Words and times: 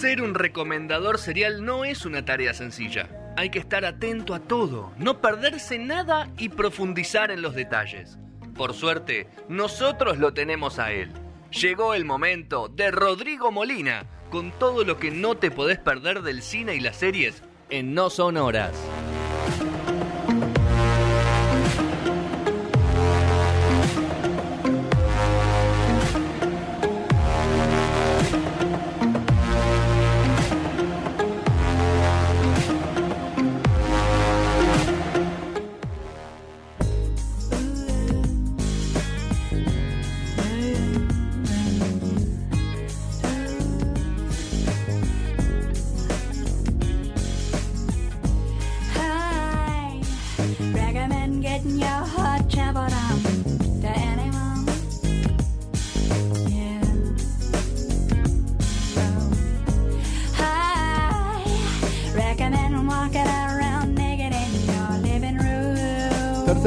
Ser 0.00 0.22
un 0.22 0.32
recomendador 0.32 1.18
serial 1.18 1.62
no 1.62 1.84
es 1.84 2.06
una 2.06 2.24
tarea 2.24 2.54
sencilla. 2.54 3.34
Hay 3.36 3.50
que 3.50 3.58
estar 3.58 3.84
atento 3.84 4.32
a 4.32 4.40
todo, 4.40 4.94
no 4.96 5.20
perderse 5.20 5.78
nada 5.78 6.30
y 6.38 6.48
profundizar 6.48 7.30
en 7.30 7.42
los 7.42 7.54
detalles. 7.54 8.18
Por 8.54 8.72
suerte, 8.72 9.28
nosotros 9.50 10.16
lo 10.16 10.32
tenemos 10.32 10.78
a 10.78 10.90
él. 10.90 11.12
Llegó 11.50 11.92
el 11.92 12.06
momento 12.06 12.68
de 12.68 12.90
Rodrigo 12.90 13.52
Molina, 13.52 14.06
con 14.30 14.52
todo 14.52 14.84
lo 14.84 14.96
que 14.96 15.10
no 15.10 15.34
te 15.34 15.50
podés 15.50 15.78
perder 15.78 16.22
del 16.22 16.40
cine 16.40 16.76
y 16.76 16.80
las 16.80 16.96
series 16.96 17.42
en 17.68 17.92
No 17.92 18.08
Son 18.08 18.38
Horas. 18.38 18.72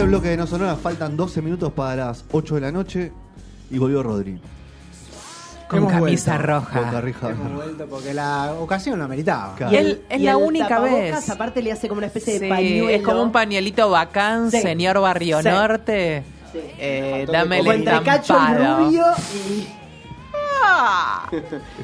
Tercer 0.04 0.10
bloque 0.20 0.28
de 0.32 0.36
No 0.38 0.46
Sonora, 0.48 0.76
faltan 0.76 1.16
12 1.16 1.42
minutos 1.42 1.72
para 1.72 2.08
las 2.08 2.26
8 2.30 2.56
de 2.56 2.62
la 2.62 2.72
noche 2.74 3.14
y 3.72 3.78
volvió 3.78 4.04
Rodri. 4.04 4.38
Con 5.70 5.80
Hemos 5.80 5.94
camisa 5.94 6.32
vuelto. 6.34 6.48
roja. 6.48 6.82
Boca 6.82 7.00
Rija. 7.02 7.30
Hemos 7.30 7.54
vuelto 7.54 7.86
porque 7.88 8.14
la 8.14 8.54
ocasión 8.60 9.00
lo 9.00 9.06
ameritaba. 9.06 9.56
Claro. 9.56 9.72
Y 9.74 9.78
él 9.78 10.02
es 10.10 10.20
Y 10.20 10.24
la 10.24 10.32
el 10.32 10.38
única 10.38 10.80
vez. 10.82 11.30
Aparte 11.30 11.62
le 11.62 11.72
hace 11.72 11.88
como 11.88 12.00
una 12.00 12.08
especie 12.08 12.34
de 12.34 12.40
Sí, 12.48 12.50
pañuelo. 12.50 12.90
es 12.90 13.02
como 13.02 13.24
un 13.24 13.32
pañuelito 13.32 13.90
bacán, 13.90 14.52
Sí. 14.52 14.60
señor 14.62 15.00
Barrio 15.00 15.42
Sí. 15.42 15.48
Norte. 15.48 16.24
Sí. 16.52 16.60
Eh, 16.80 17.26
dame 17.32 17.60
el 17.60 17.62
Como 17.62 17.72
entre 17.72 18.04
Cacho 18.04 18.34
estampado. 18.34 18.80
Rubio 18.86 19.06
y, 19.34 19.68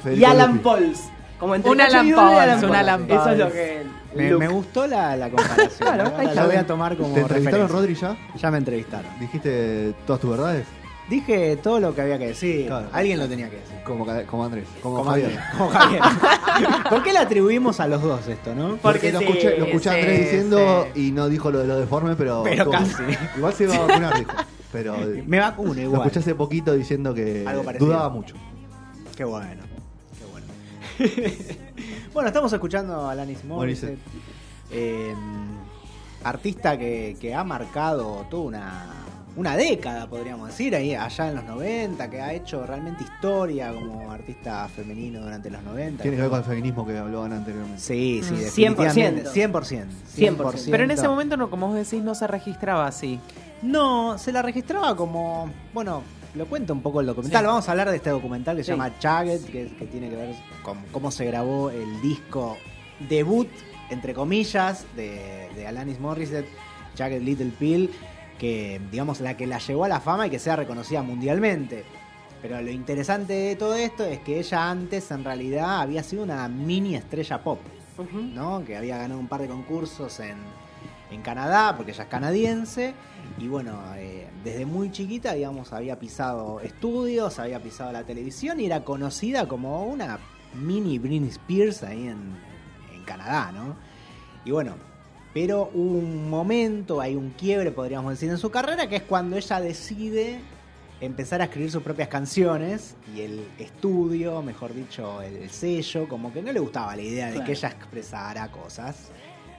Federico 0.03 0.19
y 0.21 0.25
Alan. 0.25 0.59
Pauls. 0.59 0.99
Como 1.39 1.55
entre 1.55 1.71
Un 1.71 1.77
Cacho 1.77 1.97
Alan 1.97 2.05
Rubio 2.05 2.11
y 2.11 2.35
Pauls, 2.37 2.63
un 2.63 2.75
Alan 2.75 3.05
Eso 3.09 3.29
es 3.29 3.37
lo 3.37 3.51
que. 3.51 3.83
Me, 4.15 4.47
gustó 4.47 4.87
la, 4.87 5.15
la 5.15 5.29
comparación. 5.29 5.69
Claro, 5.79 6.33
la, 6.33 6.45
voy 6.45 6.55
a 6.55 6.67
tomar 6.67 6.97
como 6.97 7.13
¿Te 7.13 7.21
entrevistaron, 7.21 7.67
referencia. 7.67 8.07
Rodri, 8.07 8.17
ya? 8.33 8.37
Ya 8.39 8.51
me 8.51 8.57
entrevistaron. 8.57 9.19
¿Dijiste 9.19 9.93
todas 10.05 10.21
tus 10.21 10.31
verdades? 10.31 10.65
Dije 11.09 11.57
todo 11.57 11.79
lo 11.79 11.95
que 11.95 12.01
había 12.01 12.19
que 12.19 12.27
decir. 12.27 12.67
Claro. 12.67 12.87
Alguien 12.91 13.17
lo 13.17 13.27
tenía 13.27 13.49
que 13.49 13.57
decir. 13.57 13.77
Como, 13.83 14.05
como 14.27 14.45
Andrés, 14.45 14.67
como, 14.81 14.97
Como 14.97 15.09
Javier. 15.09 15.37
Javier. 15.37 15.57
Como 15.57 15.69
Javier. 15.69 16.83
¿Por 16.89 17.03
qué 17.03 17.13
le 17.13 17.19
atribuimos 17.19 17.79
a 17.79 17.87
los 17.87 18.01
dos 18.01 18.27
esto, 18.27 18.53
no? 18.53 18.77
Porque 18.77 19.11
lo 19.11 19.19
sí, 19.19 19.25
escuché, 19.25 19.57
lo 19.57 19.65
escuché 19.65 19.89
a 19.89 19.93
sí, 19.93 19.99
Andrés 19.99 20.19
diciendo 20.19 20.87
sí. 20.93 21.07
y 21.07 21.11
no 21.11 21.29
dijo 21.29 21.49
lo 21.51 21.59
de 21.59 21.67
lo 21.67 21.79
deforme, 21.79 22.15
pero. 22.15 22.43
Pero 22.43 22.69
casi. 22.69 23.03
Igual 23.37 23.53
se 23.53 23.63
iba 23.63 23.75
a 23.75 23.79
vacunar, 23.79 24.17
dijo. 24.19 24.31
Pero 24.71 24.97
Me 25.25 25.39
vacuno 25.39 25.73
lo 25.73 25.81
igual. 25.81 26.01
escuché 26.01 26.19
hace 26.19 26.35
poquito 26.35 26.73
diciendo 26.73 27.13
que 27.13 27.43
Algo 27.47 27.63
dudaba 27.79 28.09
mucho. 28.09 28.35
Qué 29.15 29.23
bueno. 29.23 29.63
Bueno. 32.13 32.27
estamos 32.29 32.51
escuchando 32.53 33.07
a 33.07 33.11
Alanis 33.11 33.43
Morissette. 33.45 33.99
eh, 34.71 35.13
artista 36.23 36.77
que, 36.77 37.15
que 37.19 37.33
ha 37.33 37.43
marcado 37.43 38.25
toda 38.29 38.43
una, 38.43 38.85
una 39.35 39.55
década, 39.55 40.07
podríamos 40.09 40.47
decir, 40.49 40.75
ahí 40.75 40.93
allá 40.95 41.29
en 41.29 41.35
los 41.35 41.45
90, 41.45 42.09
que 42.09 42.21
ha 42.21 42.33
hecho 42.33 42.65
realmente 42.65 43.03
historia 43.05 43.71
como 43.73 44.11
artista 44.11 44.67
femenino 44.67 45.21
durante 45.21 45.49
los 45.49 45.63
90. 45.63 46.01
Tiene 46.01 46.17
que 46.17 46.21
ver 46.23 46.29
con 46.29 46.39
el 46.39 46.45
feminismo 46.45 46.85
que 46.85 46.97
hablaban 46.97 47.31
anteriormente. 47.33 47.79
Sí, 47.81 48.21
sí, 48.23 48.33
Mm, 48.33 48.37
definitivamente. 48.37 49.29
100%. 49.29 49.51
100%. 49.51 49.87
100%. 50.17 50.67
Pero 50.71 50.83
en 50.83 50.91
ese 50.91 51.07
momento, 51.07 51.37
no, 51.37 51.49
como 51.49 51.67
vos 51.67 51.75
decís, 51.75 52.03
no 52.03 52.15
se 52.15 52.27
registraba 52.27 52.85
así. 52.87 53.19
No, 53.61 54.17
se 54.17 54.31
la 54.33 54.41
registraba 54.41 54.95
como. 54.95 55.49
Bueno, 55.73 56.01
lo 56.35 56.45
cuenta 56.45 56.73
un 56.73 56.81
poco 56.81 57.01
el 57.01 57.07
documental. 57.07 57.41
Sí. 57.41 57.45
Vamos 57.47 57.67
a 57.67 57.71
hablar 57.71 57.89
de 57.89 57.95
este 57.97 58.09
documental 58.09 58.55
que 58.57 58.63
se 58.63 58.71
Sí. 58.71 58.77
llama 58.77 58.97
Chugged, 58.99 59.41
que, 59.45 59.67
que 59.75 59.85
tiene 59.87 60.09
que 60.09 60.15
ver 60.15 60.35
con 60.63 60.77
cómo 60.91 61.11
se 61.11 61.25
grabó 61.25 61.69
el 61.69 62.01
disco 62.01 62.57
debut, 63.09 63.47
entre 63.89 64.13
comillas, 64.13 64.85
de, 64.95 65.49
de 65.55 65.67
Alanis 65.67 65.99
Morissette, 65.99 66.47
Chugged 66.95 67.21
Little 67.21 67.51
Pill, 67.57 67.89
que, 68.37 68.79
digamos, 68.91 69.19
la 69.21 69.35
que 69.35 69.47
la 69.47 69.57
llevó 69.59 69.85
a 69.85 69.87
la 69.87 69.99
fama 69.99 70.27
y 70.27 70.29
que 70.29 70.39
sea 70.39 70.55
reconocida 70.55 71.01
mundialmente. 71.01 71.83
Pero 72.41 72.61
lo 72.61 72.69
interesante 72.71 73.33
de 73.33 73.55
todo 73.57 73.75
esto 73.75 74.05
es 74.05 74.19
que 74.19 74.39
ella 74.39 74.69
antes, 74.69 75.11
en 75.11 75.23
realidad, 75.25 75.81
había 75.81 76.03
sido 76.03 76.23
una 76.23 76.47
mini 76.47 76.95
estrella 76.95 77.43
pop. 77.43 77.59
¿no? 78.13 78.63
Que 78.63 78.77
había 78.77 78.97
ganado 78.97 79.19
un 79.19 79.27
par 79.27 79.41
de 79.41 79.47
concursos 79.49 80.21
en, 80.21 80.37
en 81.11 81.21
Canadá, 81.21 81.75
porque 81.75 81.91
ella 81.91 82.03
es 82.03 82.09
canadiense. 82.09 82.93
Y 83.37 83.47
bueno, 83.47 83.79
eh, 83.97 84.27
desde 84.43 84.65
muy 84.65 84.91
chiquita, 84.91 85.33
digamos, 85.33 85.71
había 85.71 85.99
pisado 85.99 86.59
estudios, 86.61 87.39
había 87.39 87.61
pisado 87.61 87.91
la 87.91 88.03
televisión 88.03 88.59
y 88.59 88.65
era 88.65 88.83
conocida 88.83 89.47
como 89.47 89.85
una 89.85 90.19
mini 90.53 90.97
Britney 90.99 91.29
Spears 91.29 91.83
ahí 91.83 92.07
en, 92.07 92.35
en 92.93 93.03
Canadá, 93.05 93.51
¿no? 93.51 93.75
Y 94.45 94.51
bueno, 94.51 94.75
pero 95.33 95.69
hubo 95.73 95.99
un 95.99 96.29
momento, 96.29 96.99
hay 97.01 97.15
un 97.15 97.31
quiebre, 97.31 97.71
podríamos 97.71 98.11
decir, 98.11 98.29
en 98.29 98.37
su 98.37 98.49
carrera, 98.49 98.89
que 98.89 98.97
es 98.97 99.03
cuando 99.03 99.37
ella 99.37 99.61
decide 99.61 100.39
empezar 101.01 101.41
a 101.41 101.45
escribir 101.45 101.71
sus 101.71 101.83
propias 101.83 102.09
canciones 102.09 102.95
y 103.15 103.21
el 103.21 103.47
estudio, 103.57 104.41
mejor 104.41 104.73
dicho, 104.73 105.21
el 105.21 105.49
sello, 105.49 106.07
como 106.09 106.33
que 106.33 106.41
no 106.41 106.51
le 106.51 106.59
gustaba 106.59 106.95
la 106.95 107.01
idea 107.01 107.31
de 107.31 107.43
que 107.43 107.51
ella 107.51 107.69
expresara 107.69 108.51
cosas, 108.51 109.11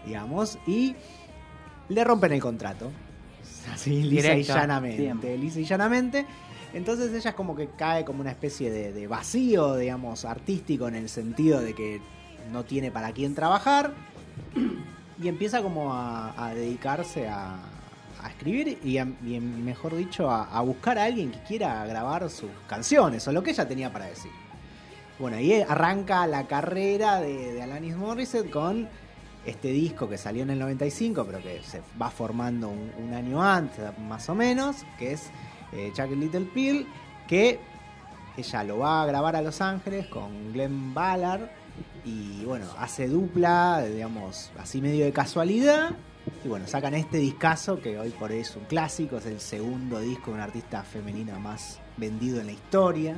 digamos, 0.04 0.58
y 0.66 0.96
le 1.88 2.04
rompen 2.04 2.32
el 2.32 2.40
contrato. 2.40 2.90
Así, 3.72 4.02
lisa 4.02 4.28
y 4.34 4.42
llanamente. 4.60 5.38
Lisa 5.38 5.60
y 5.60 5.64
llanamente. 5.64 6.26
Entonces 6.72 7.12
ella 7.12 7.30
es 7.30 7.36
como 7.36 7.56
que 7.56 7.68
cae 7.76 8.04
como 8.04 8.20
una 8.20 8.30
especie 8.30 8.70
de, 8.70 8.92
de 8.92 9.06
vacío, 9.06 9.76
digamos, 9.76 10.24
artístico 10.24 10.86
en 10.88 10.94
el 10.94 11.08
sentido 11.08 11.60
de 11.60 11.74
que 11.74 12.00
no 12.52 12.64
tiene 12.64 12.90
para 12.90 13.12
quién 13.12 13.34
trabajar 13.34 13.92
y 15.22 15.28
empieza 15.28 15.62
como 15.62 15.92
a, 15.92 16.32
a 16.46 16.54
dedicarse 16.54 17.28
a, 17.28 17.56
a 18.22 18.28
escribir 18.28 18.78
y, 18.84 18.98
a- 18.98 19.08
y 19.24 19.40
mejor 19.40 19.96
dicho 19.96 20.30
a, 20.30 20.44
a 20.44 20.60
buscar 20.62 20.98
a 20.98 21.04
alguien 21.04 21.30
que 21.32 21.40
quiera 21.42 21.84
grabar 21.86 22.28
sus 22.30 22.50
canciones 22.68 23.26
o 23.28 23.32
lo 23.32 23.42
que 23.42 23.50
ella 23.50 23.66
tenía 23.68 23.92
para 23.92 24.06
decir. 24.06 24.30
Bueno, 25.18 25.36
ahí 25.36 25.52
arranca 25.68 26.26
la 26.26 26.46
carrera 26.46 27.20
de, 27.20 27.52
de 27.52 27.62
Alanis 27.62 27.96
Morissette 27.96 28.48
con 28.50 28.88
este 29.46 29.68
disco 29.68 30.08
que 30.08 30.18
salió 30.18 30.42
en 30.42 30.50
el 30.50 30.58
95, 30.58 31.24
pero 31.24 31.42
que 31.42 31.62
se 31.62 31.82
va 32.00 32.10
formando 32.10 32.68
un, 32.68 33.14
año 33.14 33.42
antes, 33.42 33.84
más 33.98 34.28
o 34.28 34.34
menos, 34.34 34.84
que 34.98 35.12
es 35.12 35.30
eh, 35.72 35.92
Little 36.16 36.46
Pill, 36.54 36.86
que 37.26 37.58
ella 38.36 38.64
lo 38.64 38.78
va 38.78 39.02
a 39.02 39.06
grabar 39.06 39.36
a 39.36 39.42
Los 39.42 39.60
Ángeles 39.60 40.06
con 40.06 40.52
Glenn 40.52 40.94
Ballard 40.94 41.48
y 42.04 42.44
bueno, 42.44 42.66
hace 42.78 43.08
dupla, 43.08 43.84
digamos, 43.84 44.50
así 44.58 44.80
medio 44.80 45.04
de 45.04 45.12
casualidad. 45.12 45.90
Y 46.44 46.48
bueno, 46.48 46.66
sacan 46.66 46.94
este 46.94 47.18
discazo 47.18 47.80
que 47.80 47.98
hoy 47.98 48.10
por 48.10 48.30
hoy 48.30 48.38
es 48.38 48.54
un 48.56 48.64
clásico, 48.64 49.18
es 49.18 49.26
el 49.26 49.40
segundo 49.40 50.00
disco 50.00 50.30
de 50.30 50.34
una 50.34 50.44
artista 50.44 50.82
femenina 50.82 51.38
más 51.38 51.80
vendido 51.96 52.40
en 52.40 52.46
la 52.46 52.52
historia. 52.52 53.16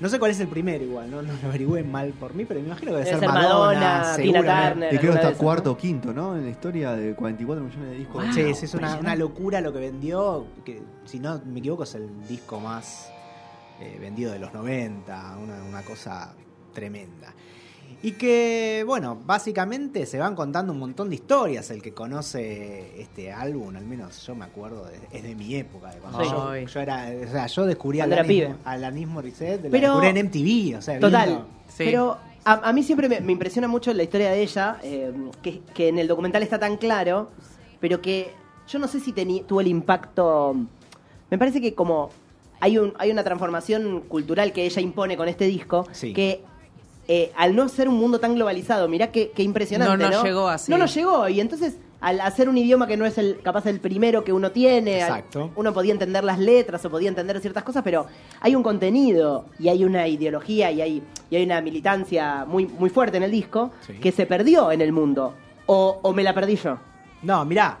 No 0.00 0.08
sé 0.08 0.18
cuál 0.18 0.32
es 0.32 0.40
el 0.40 0.48
primero 0.48 0.82
igual, 0.82 1.10
no, 1.10 1.22
no 1.22 1.32
lo 1.32 1.48
averigüen 1.48 1.90
mal 1.90 2.10
por 2.12 2.34
mí, 2.34 2.44
pero 2.44 2.60
me 2.60 2.66
imagino 2.66 2.90
que 2.90 2.98
debe, 2.98 3.04
Debe 3.04 3.20
ser 3.20 3.20
ser 3.20 3.28
Madonna, 3.28 3.80
Madonna, 3.80 4.16
Tina. 4.16 4.70
Turner. 4.70 4.94
Y 4.94 4.98
creo 4.98 5.12
que 5.12 5.18
está 5.18 5.34
cuarto 5.34 5.72
o 5.72 5.76
quinto, 5.76 6.12
¿no? 6.12 6.36
En 6.36 6.44
la 6.44 6.50
historia 6.50 6.92
de 6.92 7.14
44 7.14 7.64
millones 7.64 7.90
de 7.90 7.96
discos. 7.96 8.24
Wow. 8.24 8.32
Sí, 8.32 8.40
es 8.64 8.74
una 8.74 9.14
locura 9.14 9.60
lo 9.60 9.72
que 9.72 9.78
vendió, 9.78 10.46
que 10.64 10.82
si 11.04 11.20
no 11.20 11.40
me 11.44 11.60
equivoco 11.60 11.84
es 11.84 11.94
el 11.94 12.26
disco 12.26 12.58
más 12.58 13.12
eh, 13.80 13.98
vendido 14.00 14.32
de 14.32 14.38
los 14.38 14.52
90, 14.52 15.36
una, 15.38 15.62
una 15.62 15.82
cosa 15.82 16.34
tremenda. 16.72 17.32
Y 18.04 18.12
que, 18.12 18.82
bueno, 18.86 19.16
básicamente 19.24 20.06
se 20.06 20.18
van 20.18 20.34
contando 20.34 20.72
un 20.72 20.78
montón 20.80 21.08
de 21.08 21.14
historias. 21.14 21.70
El 21.70 21.80
que 21.80 21.92
conoce 21.94 23.00
este 23.00 23.30
álbum, 23.32 23.76
al 23.76 23.84
menos 23.86 24.26
yo 24.26 24.34
me 24.34 24.44
acuerdo, 24.44 24.84
de- 24.86 24.98
es 25.16 25.22
de 25.22 25.34
mi 25.36 25.54
época. 25.54 25.90
De 25.92 25.98
cuando 26.00 26.22
yo, 26.24 26.56
yo 26.66 26.80
era, 26.80 27.06
o 27.28 27.30
sea, 27.30 27.46
yo 27.46 27.64
descubrí 27.64 28.00
a 28.00 28.04
Alanis, 28.04 28.46
Alanis 28.64 29.06
Morissette, 29.06 29.62
la 29.64 29.70
Pero- 29.70 29.88
descubrí 30.00 30.08
en 30.08 30.16
MTV, 30.26 30.78
o 30.78 30.82
sea, 30.82 30.98
Total. 30.98 31.28
viendo- 31.28 31.46
Sí. 31.68 31.84
Pero 31.84 32.18
a, 32.44 32.68
a 32.68 32.72
mí 32.72 32.82
siempre 32.82 33.08
me, 33.08 33.20
me 33.20 33.32
impresiona 33.32 33.68
mucho 33.68 33.92
la 33.94 34.02
historia 34.02 34.30
de 34.30 34.42
ella, 34.42 34.78
eh, 34.82 35.12
que, 35.40 35.60
que 35.72 35.88
en 35.88 35.98
el 35.98 36.08
documental 36.08 36.42
está 36.42 36.58
tan 36.58 36.76
claro, 36.78 37.30
pero 37.80 38.02
que 38.02 38.32
yo 38.68 38.78
no 38.80 38.88
sé 38.88 38.98
si 39.00 39.12
teni- 39.12 39.46
tuvo 39.46 39.60
el 39.60 39.68
impacto. 39.68 40.56
Me 41.30 41.38
parece 41.38 41.60
que 41.60 41.74
como 41.74 42.10
hay, 42.60 42.78
un, 42.78 42.92
hay 42.98 43.10
una 43.12 43.22
transformación 43.24 44.00
cultural 44.08 44.52
que 44.52 44.66
ella 44.66 44.82
impone 44.82 45.16
con 45.16 45.28
este 45.28 45.46
disco, 45.46 45.86
Sí. 45.92 46.12
que 46.12 46.42
eh, 47.08 47.32
al 47.36 47.54
no 47.56 47.68
ser 47.68 47.88
un 47.88 47.96
mundo 47.96 48.20
tan 48.20 48.34
globalizado, 48.34 48.88
mirá 48.88 49.10
qué, 49.10 49.30
qué 49.34 49.42
impresionante. 49.42 49.96
No 49.96 50.08
No, 50.10 50.10
nos 50.16 50.24
llegó 50.24 50.48
así. 50.48 50.70
No 50.70 50.78
nos 50.78 50.94
llegó. 50.94 51.28
Y 51.28 51.40
entonces, 51.40 51.76
al 52.00 52.20
hacer 52.20 52.48
un 52.48 52.56
idioma 52.58 52.86
que 52.86 52.96
no 52.96 53.04
es 53.06 53.18
el 53.18 53.40
capaz 53.42 53.66
el 53.66 53.78
primero 53.80 54.24
que 54.24 54.32
uno 54.32 54.50
tiene, 54.52 55.02
al- 55.02 55.24
uno 55.56 55.72
podía 55.72 55.92
entender 55.92 56.24
las 56.24 56.38
letras 56.38 56.84
o 56.84 56.90
podía 56.90 57.08
entender 57.08 57.40
ciertas 57.40 57.62
cosas, 57.64 57.82
pero 57.82 58.06
hay 58.40 58.54
un 58.54 58.62
contenido 58.62 59.46
y 59.58 59.68
hay 59.68 59.84
una 59.84 60.06
ideología 60.08 60.70
y 60.72 60.80
hay, 60.80 61.02
y 61.30 61.36
hay 61.36 61.44
una 61.44 61.60
militancia 61.60 62.44
muy, 62.46 62.66
muy 62.66 62.90
fuerte 62.90 63.16
en 63.18 63.22
el 63.24 63.30
disco 63.30 63.70
Sí. 63.86 63.94
que 63.94 64.10
se 64.12 64.26
perdió 64.26 64.70
en 64.72 64.80
el 64.80 64.92
mundo. 64.92 65.34
O, 65.66 66.00
o 66.02 66.12
me 66.12 66.22
la 66.24 66.34
perdí 66.34 66.56
yo. 66.56 66.78
No, 67.22 67.44
mirá. 67.44 67.78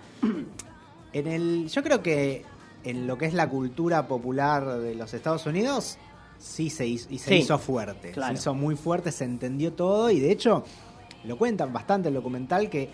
En 1.12 1.26
el, 1.26 1.68
yo 1.68 1.82
creo 1.82 2.02
que 2.02 2.44
en 2.84 3.06
lo 3.06 3.18
que 3.18 3.26
es 3.26 3.34
la 3.34 3.48
cultura 3.48 4.06
popular 4.06 4.78
de 4.78 4.94
los 4.94 5.12
Estados 5.14 5.46
Unidos, 5.46 5.98
sí 6.42 6.70
se 6.70 6.86
hizo, 6.86 7.06
y 7.10 7.18
se 7.18 7.28
Sí, 7.28 7.34
hizo 7.36 7.58
fuerte. 7.58 8.10
claro. 8.10 8.34
Se 8.34 8.40
hizo 8.40 8.54
muy 8.54 8.74
fuerte, 8.76 9.12
se 9.12 9.24
entendió 9.24 9.72
todo 9.72 10.10
y 10.10 10.18
de 10.20 10.32
hecho 10.32 10.64
lo 11.24 11.38
cuentan 11.38 11.72
bastante 11.72 12.08
el 12.08 12.14
documental 12.14 12.68
que 12.68 12.90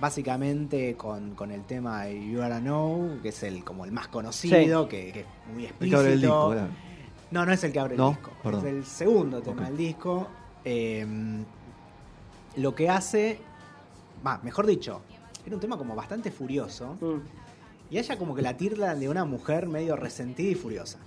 básicamente 0.00 0.94
con, 0.96 1.34
con 1.34 1.50
el 1.50 1.64
tema 1.64 2.04
de 2.04 2.14
You 2.30 2.38
Gotta 2.38 2.60
Know, 2.60 3.18
que 3.22 3.30
es 3.30 3.42
el 3.42 3.64
como 3.64 3.84
el 3.84 3.92
más 3.92 4.08
conocido, 4.08 4.88
que, 4.88 5.12
que 5.12 5.20
es 5.20 5.26
muy 5.54 5.64
explícito. 5.64 5.98
abre 5.98 6.12
el 6.12 6.20
disco. 6.20 6.54
No, 7.30 7.46
no 7.46 7.52
es 7.52 7.62
el 7.64 7.72
que 7.72 7.78
abre 7.80 7.96
No, 7.96 8.08
el 8.10 8.14
disco. 8.16 8.30
perdón. 8.42 8.66
Es 8.66 8.72
el 8.74 8.84
segundo 8.86 9.40
tema 9.42 9.64
del 9.66 9.76
disco. 9.76 10.26
Eh, 10.64 11.06
lo 12.56 12.74
que 12.74 12.88
hace. 12.88 13.38
Va, 14.26 14.40
mejor 14.42 14.66
dicho, 14.66 15.00
era 15.46 15.54
un 15.54 15.60
tema 15.60 15.78
como 15.78 15.94
bastante 15.94 16.30
furioso. 16.30 16.96
Mm. 17.00 17.20
Y 17.94 17.98
ella 17.98 18.16
como 18.18 18.34
que 18.34 18.42
la 18.42 18.56
tildan 18.56 19.00
de 19.00 19.08
una 19.08 19.24
mujer 19.24 19.66
medio 19.68 19.96
resentida 19.96 20.50
y 20.50 20.54
furiosa. 20.54 20.98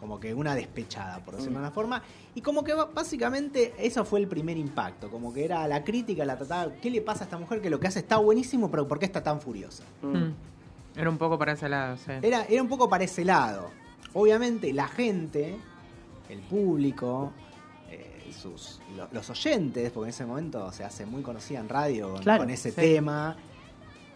Como 0.00 0.18
que 0.18 0.32
una 0.32 0.54
despechada, 0.54 1.18
por 1.22 1.36
decirlo 1.36 1.58
de 1.58 1.64
una 1.66 1.70
forma. 1.70 2.02
Y 2.34 2.40
como 2.40 2.64
que 2.64 2.72
básicamente 2.74 3.74
eso 3.78 4.04
fue 4.04 4.18
el 4.20 4.26
primer 4.28 4.56
impacto. 4.56 5.10
Como 5.10 5.30
que 5.32 5.44
era 5.44 5.68
la 5.68 5.84
crítica, 5.84 6.24
la 6.24 6.36
trataba. 6.38 6.72
¿Qué 6.80 6.90
le 6.90 7.02
pasa 7.02 7.20
a 7.20 7.24
esta 7.24 7.36
mujer 7.38 7.60
que 7.60 7.68
lo 7.68 7.78
que 7.78 7.86
hace 7.88 7.98
está 7.98 8.16
buenísimo, 8.16 8.70
pero 8.70 8.88
¿por 8.88 8.98
qué 8.98 9.04
está 9.04 9.22
tan 9.22 9.40
furiosa? 9.42 9.84
Mm. 10.00 10.98
Era 10.98 11.10
un 11.10 11.18
poco 11.18 11.38
para 11.38 11.52
ese 11.52 11.68
lado, 11.68 11.96
sí. 11.98 12.12
Era, 12.22 12.44
era 12.46 12.62
un 12.62 12.68
poco 12.68 12.88
para 12.88 13.04
ese 13.04 13.24
lado. 13.24 13.70
Obviamente 14.14 14.72
la 14.72 14.88
gente, 14.88 15.56
el 16.30 16.40
público, 16.40 17.32
eh, 17.90 18.32
sus, 18.32 18.80
lo- 18.96 19.08
los 19.12 19.28
oyentes, 19.30 19.90
porque 19.92 20.06
en 20.06 20.10
ese 20.14 20.24
momento 20.24 20.72
se 20.72 20.82
hace 20.82 21.04
muy 21.06 21.22
conocida 21.22 21.60
en 21.60 21.68
radio 21.68 22.12
con, 22.14 22.22
Claro, 22.22 22.42
con 22.42 22.50
ese 22.50 22.70
sí. 22.70 22.76
tema, 22.76 23.36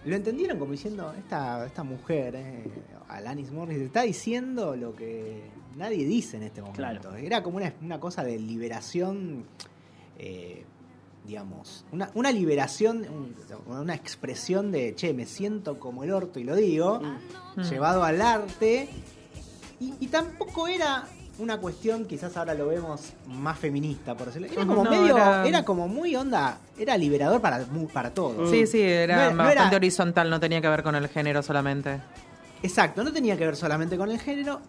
lo 0.04 0.16
entendieron 0.16 0.58
como 0.58 0.72
diciendo, 0.72 1.12
esta, 1.18 1.66
esta 1.66 1.82
mujer, 1.82 2.34
eh, 2.36 2.64
Alanis 3.08 3.50
Morris, 3.50 3.78
está 3.78 4.02
diciendo 4.02 4.76
lo 4.76 4.94
que 4.94 5.42
nadie 5.76 6.04
dice 6.04 6.36
en 6.36 6.42
este 6.44 6.60
momento. 6.60 6.78
Claro. 6.78 7.14
Era 7.16 7.42
como 7.42 7.56
una, 7.58 7.72
una 7.82 7.98
cosa 8.00 8.22
de 8.24 8.38
liberación, 8.38 9.44
eh, 10.18 10.64
digamos, 11.26 11.84
una, 11.92 12.10
una 12.14 12.30
liberación, 12.32 13.06
un- 13.08 13.34
una 13.66 13.94
expresión 13.94 14.70
de, 14.70 14.94
che, 14.94 15.14
me 15.14 15.24
siento 15.26 15.78
como 15.80 16.04
el 16.04 16.10
orto 16.12 16.38
y 16.38 16.44
lo 16.44 16.54
digo, 16.54 17.00
Mm. 17.56 17.60
llevado 17.62 18.04
al 18.04 18.20
arte. 18.20 18.88
Y, 19.80 19.94
y 20.00 20.06
tampoco 20.08 20.68
era 20.68 21.08
una 21.38 21.58
cuestión, 21.58 22.04
quizás 22.06 22.36
ahora 22.36 22.54
lo 22.54 22.66
vemos 22.68 23.12
más 23.26 23.58
feminista, 23.58 24.16
por 24.16 24.26
decirlo. 24.28 24.46
Era 24.48 24.66
como 24.66 24.84
No, 24.84 24.90
medio, 24.90 25.16
era- 25.16 25.46
era... 25.46 25.64
como 25.64 25.88
muy 25.88 26.14
onda, 26.14 26.58
era 26.78 26.96
liberador 26.96 27.40
para, 27.40 27.64
para 27.92 28.14
todos. 28.14 28.50
Sí, 28.50 28.66
sí, 28.66 28.80
era 28.80 29.16
No 29.16 29.22
era- 29.22 29.30
no 29.32 29.36
bastante 29.38 29.68
era- 29.68 29.76
horizontal, 29.76 30.30
no 30.30 30.38
tenía 30.40 30.60
que 30.60 30.68
ver 30.68 30.82
con 30.82 30.94
el 30.94 31.08
género 31.08 31.42
solamente. 31.42 32.00
Exacto, 32.62 33.02
no 33.04 33.12
tenía 33.12 33.36
que 33.36 33.44
ver 33.46 33.56
solamente 33.56 33.96
con 33.96 34.10
el 34.10 34.18
género, 34.20 34.60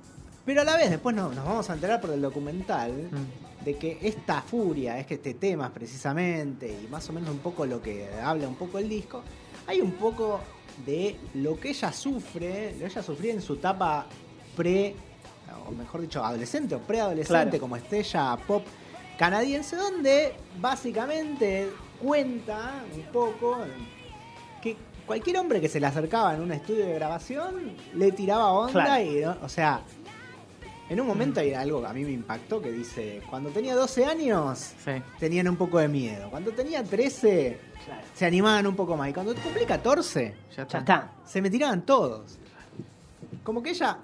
pero 0.45 0.61
a 0.61 0.63
la 0.63 0.75
vez 0.75 0.89
después 0.89 1.15
no- 1.15 1.29
nos 1.31 1.45
vamos 1.45 1.69
a 1.69 1.73
enterar 1.73 2.01
por 2.01 2.11
el 2.11 2.21
documental 2.21 2.91
Mm. 2.91 3.63
de 3.65 3.77
que 3.77 3.99
esta 4.01 4.41
furia, 4.41 4.99
es 4.99 5.05
que 5.07 5.15
este 5.15 5.33
tema 5.35 5.71
precisamente, 5.73 6.67
y 6.83 6.87
más 6.87 7.07
o 7.09 7.13
menos 7.13 7.29
un 7.29 7.39
poco 7.39 7.65
lo 7.65 7.81
que 7.81 8.07
habla 8.23 8.47
un 8.47 8.55
poco 8.55 8.79
el 8.79 8.89
disco, 8.89 9.21
hay 9.67 9.81
un 9.81 9.91
poco 9.93 10.39
de 10.85 11.15
lo 11.35 11.59
que 11.59 11.69
ella 11.69 11.91
sufre, 11.93 12.73
lo 12.73 12.79
que 12.79 12.85
ella 12.85 13.01
sufría 13.03 13.33
en 13.33 13.41
su 13.41 13.53
etapa 13.53 14.05
pre, 14.57 14.93
o 15.67 15.71
mejor 15.71 16.01
dicho, 16.01 16.23
adolescente 16.23 16.75
o 16.75 16.79
preadolescente, 16.79 17.43
Claro. 17.51 17.59
como 17.59 17.75
estrella 17.75 18.37
pop 18.47 18.63
canadiense, 19.17 19.75
donde 19.75 20.33
básicamente 20.59 21.69
cuenta 22.01 22.83
un 22.93 23.01
poco 23.11 23.57
que 24.61 24.75
cualquier 25.05 25.37
hombre 25.37 25.61
que 25.61 25.69
se 25.69 25.79
le 25.79 25.87
acercaba 25.87 26.33
en 26.35 26.41
un 26.41 26.51
estudio 26.51 26.85
de 26.85 26.93
grabación 26.95 27.71
le 27.93 28.11
tiraba 28.11 28.51
onda 28.51 28.71
Claro. 28.85 29.03
y, 29.03 29.21
¿no? 29.21 29.37
o 29.43 29.49
sea, 29.49 29.81
en 30.89 31.01
un 31.01 31.07
momento 31.07 31.39
hay 31.39 31.53
algo 31.53 31.81
que 31.81 31.87
a 31.87 31.93
mí 31.93 32.03
me 32.03 32.11
impactó 32.11 32.61
que 32.61 32.71
dice, 32.71 33.21
cuando 33.29 33.49
tenía 33.49 33.73
12 33.75 34.05
años 34.05 34.73
Sí. 34.83 34.91
tenían 35.19 35.47
un 35.47 35.55
poco 35.55 35.79
de 35.79 35.87
miedo, 35.87 36.29
cuando 36.29 36.51
tenía 36.51 36.83
13 36.83 37.59
Claro. 37.85 38.01
se 38.13 38.25
animaban 38.25 38.67
un 38.67 38.75
poco 38.75 38.95
más 38.97 39.09
y 39.09 39.13
cuando 39.13 39.33
cumplí 39.35 39.65
14 39.65 40.35
Ya 40.57 40.67
Ya 40.67 40.79
está. 40.79 41.11
se 41.25 41.41
me 41.41 41.49
tiraban 41.49 41.85
todos. 41.85 42.37
Como 43.43 43.61
que 43.63 43.69
ella, 43.71 43.97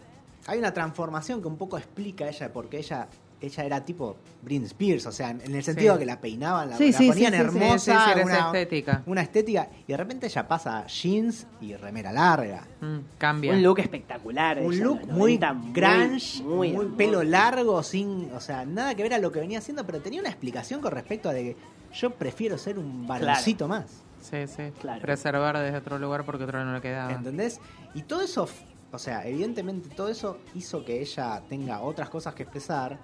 hay 0.47 0.59
una 0.59 0.73
transformación 0.73 1.41
que 1.41 1.47
un 1.47 1.57
poco 1.57 1.77
explica 1.77 2.27
ella, 2.27 2.51
porque 2.51 2.77
ella 2.79 3.07
ella 3.43 3.63
era 3.65 3.83
tipo 3.83 4.17
Britney 4.43 4.67
Spears, 4.67 5.07
o 5.07 5.11
sea, 5.11 5.31
en 5.31 5.55
el 5.55 5.63
sentido 5.63 5.95
Sí. 5.95 5.99
que 6.01 6.05
la 6.05 6.21
peinaban, 6.21 6.69
la, 6.69 6.77
Sí, 6.77 6.91
la 6.91 6.97
sí, 6.99 7.07
ponían 7.07 7.33
sí, 7.33 7.39
sí, 7.39 7.43
sí. 7.49 7.57
hermosa, 7.57 8.13
una, 8.23 8.45
estética. 8.45 9.01
una 9.07 9.21
estética, 9.23 9.67
y 9.87 9.91
de 9.93 9.97
repente 9.97 10.27
ella 10.27 10.47
pasa 10.47 10.77
a 10.77 10.85
jeans 10.85 11.47
y 11.59 11.75
remera 11.75 12.11
larga. 12.13 12.67
Mm, 12.81 12.97
cambia. 13.17 13.53
Un 13.53 13.63
look 13.63 13.79
espectacular. 13.79 14.59
Un 14.61 14.71
ella, 14.75 14.83
look 14.83 15.07
muy 15.07 15.39
90, 15.39 15.55
grunge, 15.73 16.43
muy, 16.43 16.71
muy- 16.71 16.85
pelo 16.89 17.17
muy- 17.17 17.27
largo, 17.29 17.81
sin, 17.81 18.29
o 18.31 18.39
sea, 18.39 18.63
nada 18.63 18.93
que 18.93 19.01
ver 19.01 19.15
a 19.15 19.17
lo 19.17 19.31
que 19.31 19.39
venía 19.39 19.57
haciendo, 19.57 19.87
pero 19.87 19.99
tenía 20.01 20.19
una 20.19 20.29
explicación 20.29 20.79
con 20.79 20.91
respecto 20.91 21.27
a 21.27 21.33
de 21.33 21.41
que 21.41 21.57
yo 21.95 22.11
prefiero 22.11 22.59
ser 22.59 22.77
un 22.77 23.07
varoncito 23.07 23.67
más. 23.67 24.03
Sí, 24.21 24.45
sí. 24.45 24.71
Claro. 24.79 25.01
Preservar 25.01 25.57
desde 25.57 25.77
otro 25.77 25.97
lugar 25.97 26.25
porque 26.25 26.43
otro 26.43 26.63
no 26.63 26.75
le 26.75 26.81
quedaba. 26.81 27.11
¿Entendés? 27.11 27.59
Y 27.95 28.03
todo 28.03 28.21
eso, 28.21 28.47
o 28.91 28.99
sea, 28.99 29.25
evidentemente 29.27 29.89
todo 29.89 30.09
eso 30.09 30.39
hizo 30.53 30.83
que 30.83 31.01
ella 31.01 31.41
tenga 31.47 31.81
otras 31.81 32.09
cosas 32.09 32.33
que 32.33 32.43
expresar, 32.43 32.99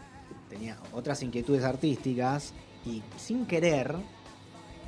tenía 0.49 0.77
otras 0.93 1.23
inquietudes 1.23 1.63
artísticas 1.63 2.53
y 2.85 3.01
sin 3.17 3.45
querer 3.45 3.95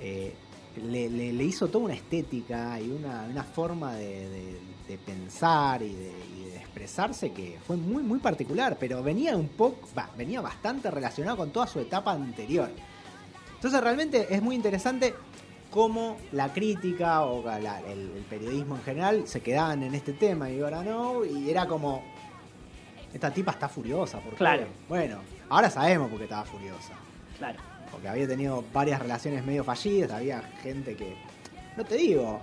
eh, 0.02 0.34
le, 0.76 1.44
hizo 1.44 1.68
toda 1.68 1.86
una 1.86 1.94
estética 1.94 2.80
y 2.80 2.90
una, 2.90 3.28
una 3.30 3.44
forma 3.44 3.96
de, 3.96 4.60
pensar 5.06 5.82
y 5.82 5.94
de, 5.94 6.56
expresarse 6.56 7.32
que 7.32 7.58
fue 7.66 7.78
muy 7.78 8.04
muy 8.04 8.20
particular, 8.20 8.78
pero 8.80 9.02
venía 9.04 9.36
un 9.36 9.50
poco, 9.50 9.88
venía 10.18 10.40
bastante 10.42 10.90
relacionado 10.92 11.38
con 11.38 11.52
toda 11.52 11.68
su 11.68 11.80
etapa 11.80 12.12
anterior. 12.12 12.70
Entonces 13.56 13.82
realmente 13.82 14.34
es 14.34 14.42
muy 14.42 14.56
interesante 14.56 15.14
cómo 15.70 16.18
la 16.32 16.52
crítica 16.54 17.22
o 17.24 17.44
la- 17.44 17.80
el, 17.82 18.12
el 18.16 18.24
periodismo 18.30 18.76
en 18.76 18.82
general 18.84 19.28
se 19.28 19.42
quedaban 19.42 19.84
en 19.84 19.94
este 19.96 20.14
tema 20.14 20.50
y 20.50 20.60
ahora 20.62 20.84
no, 20.84 21.24
y 21.26 21.50
era 21.50 21.68
como, 21.68 22.04
esta 23.14 23.32
tipa 23.32 23.52
está 23.52 23.70
furiosa, 23.70 24.20
porque 24.20 24.38
Claro. 24.38 24.66
Bueno, 24.88 25.18
ahora 25.50 25.70
sabemos 25.70 26.10
por 26.10 26.18
qué 26.18 26.24
estaba 26.26 26.44
furiosa, 26.46 26.94
Claro. 27.38 27.60
porque 27.92 28.08
había 28.08 28.28
tenido 28.28 28.64
varias 28.74 29.00
relaciones 29.00 29.46
medio 29.46 29.64
fallidas, 29.64 30.12
había 30.12 30.42
gente 30.64 30.96
que, 30.96 31.16
no 31.78 31.84
te 31.86 31.96
digo 31.96 32.40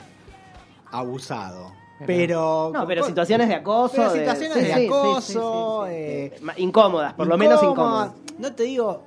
abusado, 0.90 1.72
Pero-. 2.06 2.70
No, 2.72 2.86
pero 2.86 3.02
con- 3.02 3.08
situaciones 3.10 3.48
de 3.48 3.54
acoso. 3.54 3.94
pero 3.96 4.10
situaciones 4.12 4.56
de 4.58 4.74
sí, 4.74 4.86
acoso, 4.86 5.84
sí, 5.86 5.90
sí, 5.92 5.94
eh, 5.94 6.40
incómodas, 6.58 7.14
por 7.14 7.26
lo 7.26 7.36
menos 7.38 7.62
incómodas. 7.62 8.12
No 8.38 8.52
te 8.52 8.64
digo, 8.64 9.02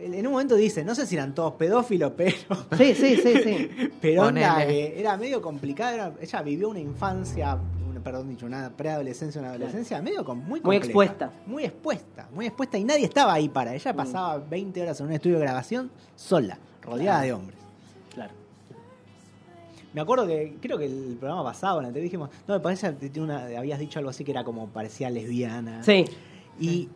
en 0.00 0.26
un 0.26 0.32
momento 0.32 0.54
dice, 0.54 0.84
no 0.84 0.94
sé 0.94 1.06
si 1.06 1.14
eran 1.16 1.34
todos 1.34 1.54
pedófilos, 1.54 2.12
pero... 2.16 2.36
Sí, 2.76 2.94
sí, 2.94 3.16
sí, 3.16 3.34
sí. 3.42 3.70
Pero 4.00 4.26
onda, 4.26 4.64
que 4.66 4.98
era 5.00 5.16
medio 5.16 5.42
complicada. 5.42 5.94
era- 5.94 6.12
ella 6.20 6.42
vivió 6.42 6.68
una 6.68 6.80
infancia, 6.80 7.58
una, 7.88 8.00
perdón 8.00 8.28
dicho, 8.28 8.46
una 8.46 8.70
preadolescencia, 8.70 9.40
una 9.40 9.50
adolescencia 9.50 10.00
medio 10.02 10.24
com- 10.24 10.38
muy 10.38 10.60
Muy 10.60 10.78
compleja. 10.78 10.84
expuesta. 10.86 11.32
Muy 11.46 11.64
expuesta, 11.64 12.28
muy 12.34 12.46
expuesta. 12.46 12.78
Y 12.78 12.84
nadie 12.84 13.04
estaba 13.04 13.32
ahí 13.34 13.48
para 13.48 13.74
ella. 13.74 13.92
Pasaba 13.94 14.38
20 14.38 14.82
horas 14.82 15.00
en 15.00 15.06
un 15.06 15.12
estudio 15.12 15.36
de 15.38 15.42
grabación 15.42 15.90
sola, 16.16 16.58
rodeada 16.82 17.18
Claro. 17.20 17.26
de 17.26 17.32
hombres. 17.32 17.58
Claro. 18.14 18.32
Me 19.94 20.00
acuerdo 20.02 20.26
que, 20.26 20.56
creo 20.60 20.78
que 20.78 20.84
el 20.86 21.16
programa 21.18 21.42
pasado, 21.42 21.80
en 21.80 21.86
la 21.86 21.92
tele 21.92 22.04
dijimos, 22.04 22.28
no, 22.46 22.54
me 22.54 22.60
parece 22.60 22.94
que 22.94 23.56
habías 23.56 23.78
dicho 23.78 23.98
algo 23.98 24.10
así 24.10 24.22
que 24.22 24.30
era 24.30 24.44
como 24.44 24.68
parecía 24.68 25.08
lesbiana. 25.10 25.82
Sí. 25.82 26.04
Y 26.60 26.88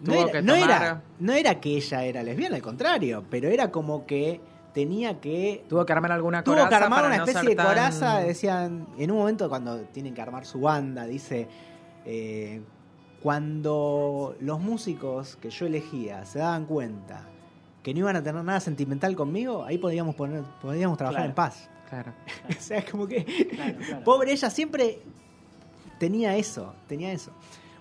no 0.00 0.12
Tuvo 0.12 0.22
era, 0.22 0.32
que 0.32 0.42
no, 0.42 0.54
tomar- 0.54 0.70
era, 0.70 1.02
no 1.20 1.32
era 1.32 1.60
que 1.60 1.76
ella 1.76 2.04
era 2.04 2.22
lesbiana, 2.22 2.56
al 2.56 2.62
contrario, 2.62 3.24
pero 3.30 3.48
era 3.48 3.70
como 3.70 4.04
que 4.06 4.40
tenía 4.74 5.20
que 5.20 5.64
Tuvo 5.68 5.86
que 5.86 5.92
armar 5.92 6.12
alguna 6.12 6.42
Tuvo 6.44 6.54
coraza 6.56 6.68
que 6.68 6.74
armar 6.84 7.06
una 7.06 7.16
no 7.16 7.22
especie 7.24 7.40
ser 7.40 7.48
de 7.50 7.56
tan- 7.56 7.66
coraza, 7.66 8.18
decían, 8.18 8.86
en 8.98 9.10
un 9.10 9.16
momento 9.18 9.48
cuando 9.48 9.80
tienen 9.86 10.12
que 10.14 10.20
armar 10.20 10.44
su 10.44 10.60
banda, 10.60 11.06
dice, 11.06 11.48
eh, 12.04 12.60
cuando 13.22 14.36
los 14.40 14.60
músicos 14.60 15.36
que 15.36 15.50
yo 15.50 15.66
elegía 15.66 16.24
se 16.24 16.38
daban 16.38 16.64
cuenta 16.66 17.22
que 17.82 17.92
no 17.92 18.00
iban 18.00 18.16
a 18.16 18.22
tener 18.22 18.42
nada 18.44 18.60
sentimental 18.60 19.14
conmigo, 19.16 19.64
ahí 19.64 19.78
podíamos 19.78 20.14
poner, 20.14 20.42
podíamos 20.60 20.96
trabajar 20.98 21.20
Claro. 21.22 21.30
en 21.30 21.34
paz. 21.34 21.70
Claro. 21.88 22.12
o 22.48 22.60
sea, 22.60 22.78
es 22.78 22.90
como 22.90 23.06
que 23.06 23.24
claro. 23.24 24.04
pobre 24.04 24.32
ella 24.32 24.50
siempre 24.50 25.00
tenía 25.98 26.36
eso, 26.36 26.74
tenía 26.86 27.12
eso. 27.12 27.30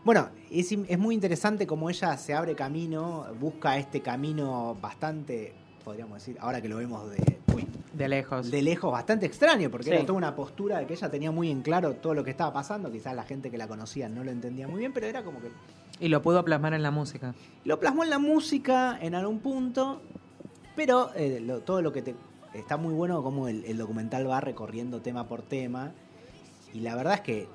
Bueno, 0.05 0.29
es, 0.51 0.99
muy 0.99 1.15
interesante 1.15 1.65
como 1.65 1.89
ella 1.89 2.15
se 2.17 2.33
abre 2.35 2.55
camino, 2.55 3.25
busca 3.39 3.77
este 3.77 4.01
camino 4.01 4.77
bastante, 4.79 5.53
podríamos 5.83 6.19
decir, 6.19 6.37
ahora 6.39 6.61
que 6.61 6.69
lo 6.69 6.77
vemos 6.77 7.09
de, 7.09 7.39
uy, 7.55 7.65
De 7.91 8.07
lejos. 8.07 8.51
de 8.51 8.61
lejos, 8.61 8.91
bastante 8.91 9.25
extraño, 9.25 9.71
porque 9.71 9.85
Sí. 9.85 9.91
era 9.93 10.01
toda 10.05 10.15
una 10.15 10.35
postura 10.35 10.77
de 10.77 10.85
que 10.85 10.93
ella 10.93 11.09
tenía 11.09 11.31
muy 11.31 11.49
en 11.49 11.63
claro 11.63 11.95
todo 11.95 12.13
lo 12.13 12.23
que 12.23 12.29
estaba 12.29 12.53
pasando. 12.53 12.91
Quizás 12.91 13.15
la 13.15 13.23
gente 13.23 13.49
que 13.49 13.57
la 13.57 13.67
conocía 13.67 14.07
no 14.07 14.23
lo 14.23 14.29
entendía 14.29 14.67
muy 14.67 14.77
bien, 14.79 14.93
pero 14.93 15.07
era 15.07 15.23
como 15.23 15.41
que 15.41 15.47
Y 15.99 16.09
lo 16.09 16.21
pudo 16.21 16.45
plasmar 16.45 16.75
en 16.75 16.83
la 16.83 16.91
música. 16.91 17.33
lo 17.63 17.79
plasmó 17.79 18.03
en 18.03 18.11
la 18.11 18.19
música 18.19 18.99
en 19.01 19.15
algún 19.15 19.39
punto, 19.39 20.01
pero 20.75 21.09
eh, 21.15 21.39
lo- 21.41 21.61
todo 21.61 21.81
lo 21.81 21.91
que 21.91 22.03
te... 22.03 22.15
Está 22.53 22.77
muy 22.77 22.93
bueno 22.93 23.21
como 23.23 23.47
el, 23.49 23.65
el 23.65 23.77
documental 23.77 24.29
va 24.29 24.39
recorriendo 24.39 25.01
tema 25.01 25.27
por 25.27 25.41
tema, 25.41 25.91
y 26.73 26.81
la 26.81 26.95
verdad 26.95 27.15
es 27.15 27.21
que 27.21 27.47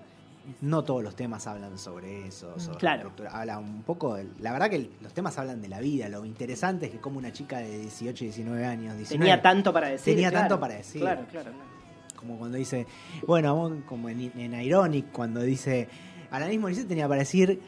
no 0.63 0.83
todos 0.85 1.03
los 1.03 1.15
temas 1.17 1.47
hablan 1.47 1.79
sobre 1.79 2.27
eso, 2.27 2.59
sobre 2.59 2.79
Claro. 2.79 2.99
la 2.99 3.05
ruptura. 3.05 3.31
Habla 3.31 3.59
un 3.59 3.83
poco, 3.83 4.15
del- 4.17 4.33
la 4.41 4.53
verdad 4.53 4.69
que 4.71 4.91
los 5.01 5.13
temas 5.15 5.37
hablan 5.39 5.61
de 5.63 5.69
la 5.69 5.81
vida, 5.81 6.09
lo 6.09 6.25
interesante 6.25 6.87
es 6.87 6.93
que 6.93 6.99
como 6.99 7.19
una 7.19 7.33
chica 7.33 7.59
de 7.59 7.79
18, 7.81 8.25
19 8.25 8.65
años, 8.65 8.97
19, 8.97 9.19
Tenía 9.25 9.43
tanto 9.43 9.73
para 9.73 9.89
decir. 9.89 10.15
Tenía 10.15 10.31
claro. 10.31 10.49
tanto 10.49 10.61
para 10.61 10.75
decir. 10.75 11.01
Claro, 11.03 11.25
claro. 11.31 11.51
claro. 11.53 11.71
como 12.17 12.37
cuando 12.39 12.59
dice, 12.59 12.87
bueno, 13.27 13.83
como 13.87 14.09
en, 14.11 14.31
en 14.39 14.55
Ironic, 14.61 15.11
cuando 15.11 15.41
dice, 15.41 15.89
Alanis 16.31 16.61
Morissette 16.61 16.89
tenía 16.89 17.09
para 17.09 17.21
decir, 17.21 17.61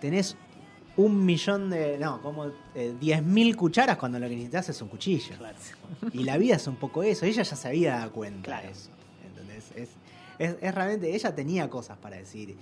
tenés 0.00 0.36
un 0.96 1.24
millón 1.24 1.70
de, 1.70 1.98
no, 1.98 2.20
como 2.22 2.46
eh, 2.74 2.94
10.000 3.00 3.56
cucharas 3.56 3.96
cuando 3.96 4.18
lo 4.18 4.28
que 4.28 4.34
necesitas 4.34 4.68
es 4.68 4.80
un 4.82 4.88
cuchillo. 4.88 5.34
Y 6.12 6.24
la 6.24 6.36
vida 6.36 6.56
es 6.56 6.66
un 6.68 6.76
poco 6.76 7.02
eso, 7.02 7.26
ella 7.26 7.42
ya 7.42 7.56
se 7.56 7.68
había 7.68 7.96
dado 7.96 8.12
cuenta 8.12 8.42
Claro. 8.44 8.66
de 8.66 8.72
eso. 8.72 8.90
Es, 10.40 10.74
realmente, 10.74 11.14
ella 11.14 11.34
tenía 11.34 11.68
cosas 11.68 11.98
para 11.98 12.16
decir. 12.16 12.56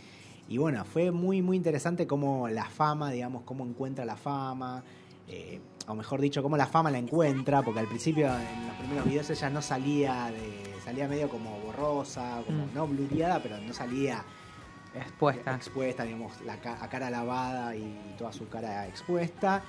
Y 0.49 0.59
bueno, 0.59 0.85
fue 0.85 1.11
muy, 1.11 1.43
muy 1.43 1.57
interesante 1.57 2.07
cómo 2.07 2.49
la 2.49 2.65
fama, 2.65 3.11
digamos, 3.11 3.43
cómo 3.45 3.65
encuentra 3.65 4.05
la 4.05 4.17
fama. 4.17 4.83
eh, 5.31 5.61
o 5.87 5.95
mejor 5.95 6.21
dicho, 6.23 6.43
cómo 6.43 6.57
la 6.57 6.67
fama 6.67 6.91
la 6.91 6.99
encuentra, 6.99 7.63
porque 7.63 7.81
al 7.81 7.87
principio 7.87 8.27
en 8.29 8.67
los 8.67 8.77
primeros 8.79 9.05
videos 9.07 9.31
ella 9.31 9.51
no 9.51 9.61
salía 9.63 10.31
de. 10.31 10.75
salía 10.85 11.07
medio 11.07 11.29
como 11.29 11.59
borrosa, 11.61 12.43
como 12.47 12.65
Mm. 12.67 12.75
no 12.75 12.87
blureada, 12.87 13.43
pero 13.43 13.59
no 13.59 13.73
salía 13.75 14.25
Expuesta. 14.95 15.55
expuesta, 15.55 16.05
digamos, 16.05 16.33
la 16.47 16.55
a 16.55 16.89
cara 16.89 17.11
lavada 17.11 17.77
y 17.77 18.15
toda 18.19 18.33
su 18.33 18.49
cara 18.49 18.87
expuesta. 18.87 19.63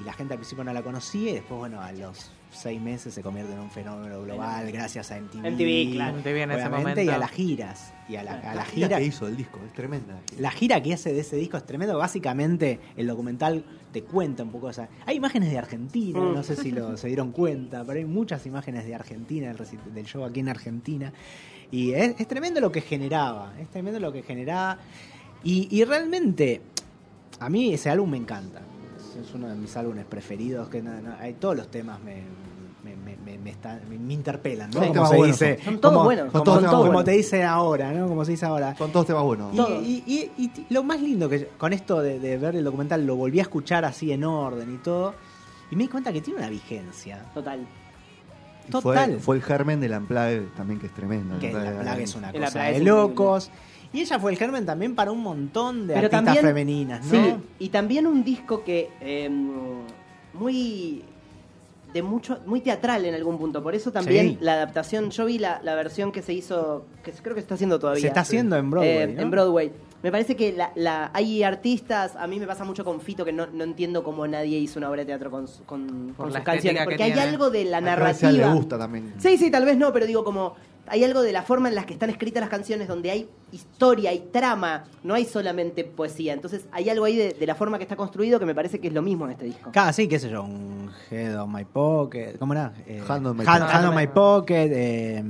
Y 0.00 0.04
la 0.04 0.12
gente 0.14 0.32
al 0.34 0.38
principio 0.38 0.64
no 0.64 0.72
la 0.72 0.82
conocía 0.82 1.30
y 1.30 1.34
después, 1.34 1.58
bueno, 1.58 1.80
a 1.82 1.92
los 1.92 2.30
seis 2.52 2.80
meses 2.80 3.12
se 3.14 3.22
convierte 3.22 3.52
en 3.52 3.58
un 3.60 3.70
fenómeno 3.70 4.22
global 4.22 4.70
gracias 4.70 5.10
a 5.10 5.18
MTV. 5.20 5.50
MTV, 5.52 5.92
claro. 5.94 6.18
MTV 6.18 6.28
en 6.42 6.50
ese 6.52 6.66
obviamente, 6.66 7.04
y 7.04 7.08
a 7.08 7.12
momento. 7.12 7.18
las 7.20 7.30
giras. 7.30 7.94
Y 8.08 8.16
a 8.16 8.22
la, 8.22 8.32
a 8.32 8.42
la 8.42 8.54
La 8.56 8.64
gira 8.64 8.86
gira. 8.88 8.98
que 8.98 9.04
hizo 9.06 9.26
el 9.26 9.36
disco, 9.36 9.58
es 9.66 9.72
tremenda. 9.72 10.20
La 10.38 10.50
gira 10.50 10.82
que 10.82 10.92
hace 10.94 11.12
de 11.12 11.20
ese 11.20 11.36
disco 11.36 11.56
es 11.56 11.64
tremendo. 11.64 11.96
Básicamente, 11.98 12.78
el 12.96 13.06
documental 13.06 13.64
te 13.92 14.02
cuenta 14.02 14.42
un 14.42 14.50
poco. 14.50 14.66
O 14.66 14.72
sea, 14.72 14.88
hay 15.06 15.16
imágenes 15.16 15.50
de 15.50 15.58
Argentina, 15.58 16.18
Mm. 16.20 16.34
no 16.34 16.42
sé 16.42 16.56
si 16.56 16.70
lo, 16.72 16.96
se 16.96 17.08
dieron 17.08 17.32
cuenta, 17.32 17.84
pero 17.84 17.98
hay 17.98 18.04
muchas 18.04 18.44
imágenes 18.46 18.84
de 18.84 18.94
Argentina, 18.94 19.54
del 19.94 20.04
show 20.06 20.24
aquí 20.24 20.40
en 20.40 20.48
Argentina. 20.48 21.12
Y 21.70 21.92
es, 21.92 22.14
es 22.20 22.28
tremendo 22.28 22.60
lo 22.60 22.70
que 22.70 22.82
generaba. 22.82 23.54
Es 23.58 23.68
tremendo 23.70 23.98
lo 23.98 24.12
que 24.12 24.22
generaba. 24.22 24.78
Y, 25.44 25.68
y 25.74 25.84
realmente, 25.84 26.60
a 27.40 27.48
mí 27.48 27.72
ese 27.72 27.88
álbum 27.88 28.10
me 28.10 28.18
encanta. 28.18 28.60
Es, 29.20 29.28
es 29.28 29.34
uno 29.34 29.48
de 29.48 29.54
mis 29.54 29.76
álbumes 29.76 30.04
preferidos. 30.04 30.68
que 30.68 30.82
no- 30.82 31.00
no- 31.00 31.14
hay, 31.20 31.34
Todos 31.34 31.56
los 31.56 31.70
temas 31.70 32.00
me. 32.02 32.22
me, 32.84 32.96
me, 32.96 33.16
me- 33.24 33.38
me 33.38 33.50
están- 33.50 33.80
me- 33.88 33.96
me 33.96 34.12
interpelan, 34.12 34.68
¿no? 34.70 34.80
Sí. 34.82 34.88
como 34.88 35.06
se 35.06 35.16
buenos 35.16 35.38
dice. 35.38 35.54
son. 35.56 35.64
Son 35.64 35.80
todos 35.80 35.92
como- 35.94 36.04
buenos, 36.04 36.24
como- 36.26 36.38
son 36.38 36.44
todos 36.44 36.58
como 36.58 36.68
temas 36.70 36.86
buenos. 36.86 37.04
te 37.04 37.10
dice 37.12 37.44
ahora, 37.44 37.92
¿no? 37.92 38.08
Como 38.08 38.24
se 38.24 38.32
dice 38.32 38.44
ahora. 38.46 38.74
Son 38.76 38.90
todos 38.90 39.06
temas 39.06 39.22
buenos. 39.22 39.54
Y, 39.54 39.56
Todo. 39.56 39.80
y- 39.82 40.02
y- 40.06 40.30
y 40.36 40.48
t- 40.48 40.66
lo 40.70 40.82
más 40.82 41.00
lindo 41.00 41.28
que 41.28 41.46
con 41.58 41.72
esto 41.72 42.00
de, 42.02 42.18
de 42.18 42.38
ver 42.38 42.56
el 42.56 42.64
documental 42.64 43.06
lo 43.06 43.14
volví 43.14 43.38
a 43.38 43.42
escuchar 43.42 43.84
así 43.84 44.10
en 44.10 44.24
orden 44.24 44.74
y 44.74 44.78
todo. 44.78 45.14
Y 45.70 45.76
me 45.76 45.84
di 45.84 45.88
cuenta 45.90 46.12
que 46.12 46.20
tiene 46.20 46.40
una 46.40 46.48
vigencia. 46.48 47.24
Total. 47.32 47.60
Total. 48.70 49.10
Fue, 49.12 49.20
fue 49.20 49.36
el 49.36 49.42
germen 49.42 49.80
del 49.80 49.92
Unplugged 49.92 50.48
también, 50.56 50.78
que 50.80 50.86
es 50.86 50.94
tremendo. 50.94 51.38
Que 51.38 51.50
El 51.50 51.84
la 51.84 51.94
de- 51.96 52.02
es 52.04 52.14
una 52.14 52.32
cosa 52.32 52.62
de 52.64 52.80
locos. 52.80 53.50
Y 53.92 54.00
ella 54.00 54.18
fue 54.18 54.32
el 54.32 54.38
germen 54.38 54.64
también 54.64 54.94
para 54.94 55.12
un 55.12 55.20
montón 55.20 55.86
de 55.86 55.94
Pero 55.94 56.06
artistas 56.06 56.24
también- 56.24 56.44
femeninas, 56.46 57.04
¿no? 57.06 57.10
Sí, 57.24 57.34
y 57.58 57.68
también 57.68 58.06
un 58.06 58.24
disco 58.24 58.64
que 58.64 58.90
eh, 59.00 59.28
muy 60.34 61.02
de 61.92 62.02
mucho 62.02 62.38
muy 62.46 62.62
teatral 62.62 63.04
en 63.04 63.14
algún 63.14 63.36
punto. 63.38 63.62
Por 63.62 63.74
eso 63.74 63.92
también 63.92 64.30
Sí. 64.30 64.38
la 64.40 64.54
adaptación, 64.54 65.10
yo 65.10 65.26
vi 65.26 65.38
la, 65.38 65.60
la 65.62 65.74
versión 65.74 66.10
que 66.10 66.22
se 66.22 66.32
hizo, 66.32 66.86
que 67.04 67.12
creo 67.12 67.34
que 67.34 67.42
se 67.42 67.44
está 67.44 67.54
haciendo 67.54 67.78
todavía. 67.78 68.00
Se 68.00 68.06
está 68.06 68.20
haciendo 68.20 68.56
en 68.56 68.70
Broadway, 68.70 68.96
Eh, 68.96 69.06
¿no? 69.14 69.20
En 69.22 69.30
Broadway. 69.30 69.72
Me 70.02 70.10
parece 70.10 70.34
que 70.34 70.52
la, 70.54 70.72
la- 70.74 71.10
hay 71.12 71.42
artistas, 71.42 72.16
a 72.16 72.26
mí 72.26 72.40
me 72.40 72.46
pasa 72.46 72.64
mucho 72.64 72.82
con 72.82 73.00
Fito, 73.02 73.26
que 73.26 73.32
no, 73.32 73.46
no 73.46 73.62
entiendo 73.62 74.02
cómo 74.02 74.26
nadie 74.26 74.58
hizo 74.58 74.78
una 74.78 74.88
obra 74.88 75.00
de 75.00 75.06
teatro 75.06 75.30
con, 75.30 75.46
con, 75.66 75.86
Por 76.16 76.24
con 76.26 76.32
la 76.32 76.38
sus 76.38 76.44
canciones. 76.46 76.82
Porque 76.84 77.02
hay 77.02 77.12
tiene. 77.12 77.28
algo 77.28 77.50
de 77.50 77.64
la 77.66 77.76
A 77.76 77.80
narrativa. 77.82 78.32
le 78.32 78.46
gusta 78.54 78.78
también. 78.78 79.12
Sí, 79.18 79.36
sí, 79.36 79.50
tal 79.50 79.66
vez 79.66 79.76
no, 79.76 79.92
pero 79.92 80.06
digo 80.06 80.24
como 80.24 80.56
hay 80.86 81.04
algo 81.04 81.22
de 81.22 81.32
la 81.32 81.42
forma 81.42 81.68
en 81.68 81.74
la 81.74 81.84
que 81.86 81.92
están 81.94 82.10
escritas 82.10 82.40
las 82.40 82.50
canciones 82.50 82.88
donde 82.88 83.10
hay 83.10 83.28
historia, 83.52 84.10
hay 84.10 84.28
trama, 84.32 84.84
no 85.02 85.14
hay 85.14 85.24
solamente 85.24 85.84
poesía. 85.84 86.32
Entonces 86.32 86.66
hay 86.72 86.88
algo 86.90 87.04
ahí 87.04 87.16
de, 87.16 87.32
de 87.34 87.46
la 87.46 87.54
forma 87.54 87.76
que 87.78 87.84
está 87.84 87.96
construido 87.96 88.38
que 88.38 88.46
me 88.46 88.54
parece 88.54 88.78
que 88.80 88.88
es 88.88 88.94
lo 88.94 89.02
mismo 89.02 89.24
en 89.26 89.32
este 89.32 89.44
disco. 89.44 89.70
Cada 89.72 89.92
sí, 89.92 90.08
qué 90.08 90.18
sé 90.18 90.28
yo, 90.30 90.42
un 90.42 90.90
Head 91.10 91.40
on 91.40 91.52
My 91.52 91.64
Pocket, 91.64 92.36
¿cómo 92.38 92.52
era? 92.54 92.72
Eh, 92.86 93.02
Hand 93.06 93.26
on 93.26 93.36
My 93.36 93.44
Hand- 93.44 93.60
Pocket. 93.60 93.74
Hand 93.74 93.86
on 93.88 93.94
My 93.94 94.06
Pocket, 94.08 94.70
eh, 94.72 95.24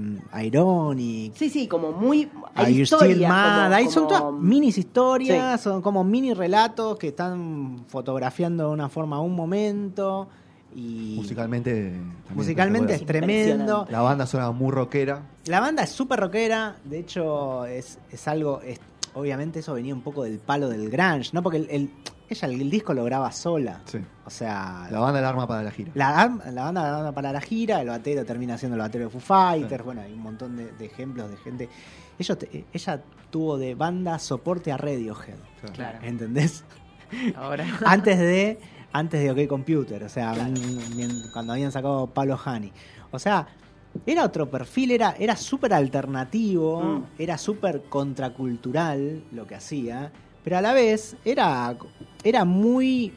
Ironic, 0.44 1.35
Sí, 1.35 1.49
sí, 1.50 1.66
como 1.68 1.92
muy... 1.92 2.30
Are 2.54 2.66
Hay 2.68 2.85
Still 2.87 3.21
Mad? 3.26 3.64
como- 3.64 3.75
Ahí 3.76 3.88
son 3.88 4.04
como- 4.06 4.18
todas 4.18 4.35
minis 4.42 4.78
historias, 4.78 5.61
son 5.61 5.82
como 5.82 6.04
mini 6.04 6.32
relatos 6.35 6.99
que 6.99 7.09
están 7.09 7.85
fotografiando 7.88 8.68
de 8.68 8.73
una 8.73 8.88
forma 8.88 9.21
un 9.21 9.35
momento. 9.35 10.28
Y 10.75 11.14
Musicalmente. 11.17 11.93
musicalmente 12.35 12.95
es 12.95 13.05
tremendo. 13.07 13.87
La 13.91 14.00
banda 14.00 14.26
suena 14.26 14.50
muy 14.52 14.71
rockera. 14.73 15.23
La 15.47 15.61
banda 15.61 15.83
es 15.83 15.91
súper 15.91 16.21
rockera, 16.21 16.76
de 16.85 16.99
hecho 17.00 17.67
es, 17.67 17.99
es 18.11 18.29
algo, 18.29 18.61
es- 18.62 18.81
obviamente 19.14 19.59
eso 19.59 19.75
venía 19.75 19.95
un 19.95 20.00
poco 20.02 20.25
del 20.25 20.38
palo 20.38 20.69
del 20.69 20.88
grunge, 20.88 21.31
¿no? 21.33 21.43
Porque 21.43 21.59
el, 21.59 21.69
el- 21.71 21.91
ella 22.29 22.49
el, 22.49 22.71
disco 22.71 22.95
lo 22.95 23.05
graba 23.05 23.31
sola. 23.33 23.83
Sí. 23.85 23.99
O 24.25 24.31
sea, 24.31 24.88
La 24.91 25.00
banda 25.00 25.19
del 25.21 25.26
arma 25.26 25.47
para 25.47 25.62
la 25.62 25.71
gira. 25.71 25.91
la, 25.95 26.35
la 26.50 26.62
banda 26.64 26.83
la 26.85 26.93
banda 26.93 27.12
para 27.12 27.31
la 27.33 27.41
gira, 27.43 27.83
el 27.83 27.88
batero 27.88 28.25
termina 28.25 28.57
siendo 28.57 28.76
el 28.76 28.81
batero 28.81 29.05
de 29.05 29.11
Foo 29.11 29.21
Fighters, 29.21 29.85
bueno, 29.85 30.00
hay 30.00 30.14
un 30.14 30.21
montón 30.23 30.57
de, 30.57 30.73
de 30.73 30.87
ejemplos 30.87 31.29
de 31.31 31.37
gente. 31.37 31.69
Ellos 32.19 32.38
te- 32.38 32.64
ella 32.73 33.02
tuvo 33.31 33.59
de 33.59 33.75
banda 33.75 34.19
soporte 34.19 34.73
a 34.73 34.79
Radiohead, 34.79 35.37
Claro. 35.75 35.99
¿entendés? 36.02 36.64
Ahora. 37.37 37.67
antes 37.85 38.19
de 38.19 38.59
antes 38.92 39.20
de 39.22 39.30
OK 39.30 39.49
Computer, 39.49 40.02
o 40.04 40.08
sea, 40.08 40.34
cuando 41.32 41.52
habían 41.52 41.72
sacado 41.72 42.06
Pablo 42.08 42.38
Hani. 42.44 42.72
O 43.11 43.18
sea, 43.18 43.46
era 44.06 44.25
otro 44.25 44.50
perfil, 44.50 44.90
era, 44.92 45.14
era 45.18 45.37
súper 45.37 45.72
alternativo, 45.75 46.80
Mm. 46.82 47.04
era 47.18 47.38
súper 47.38 47.82
contracultural 47.88 49.22
lo 49.32 49.46
que 49.46 49.54
hacía, 49.54 50.11
pero 50.44 50.58
a 50.58 50.61
la 50.62 50.72
vez 50.72 51.16
era, 51.25 51.75
era 52.25 52.44
muy... 52.44 53.12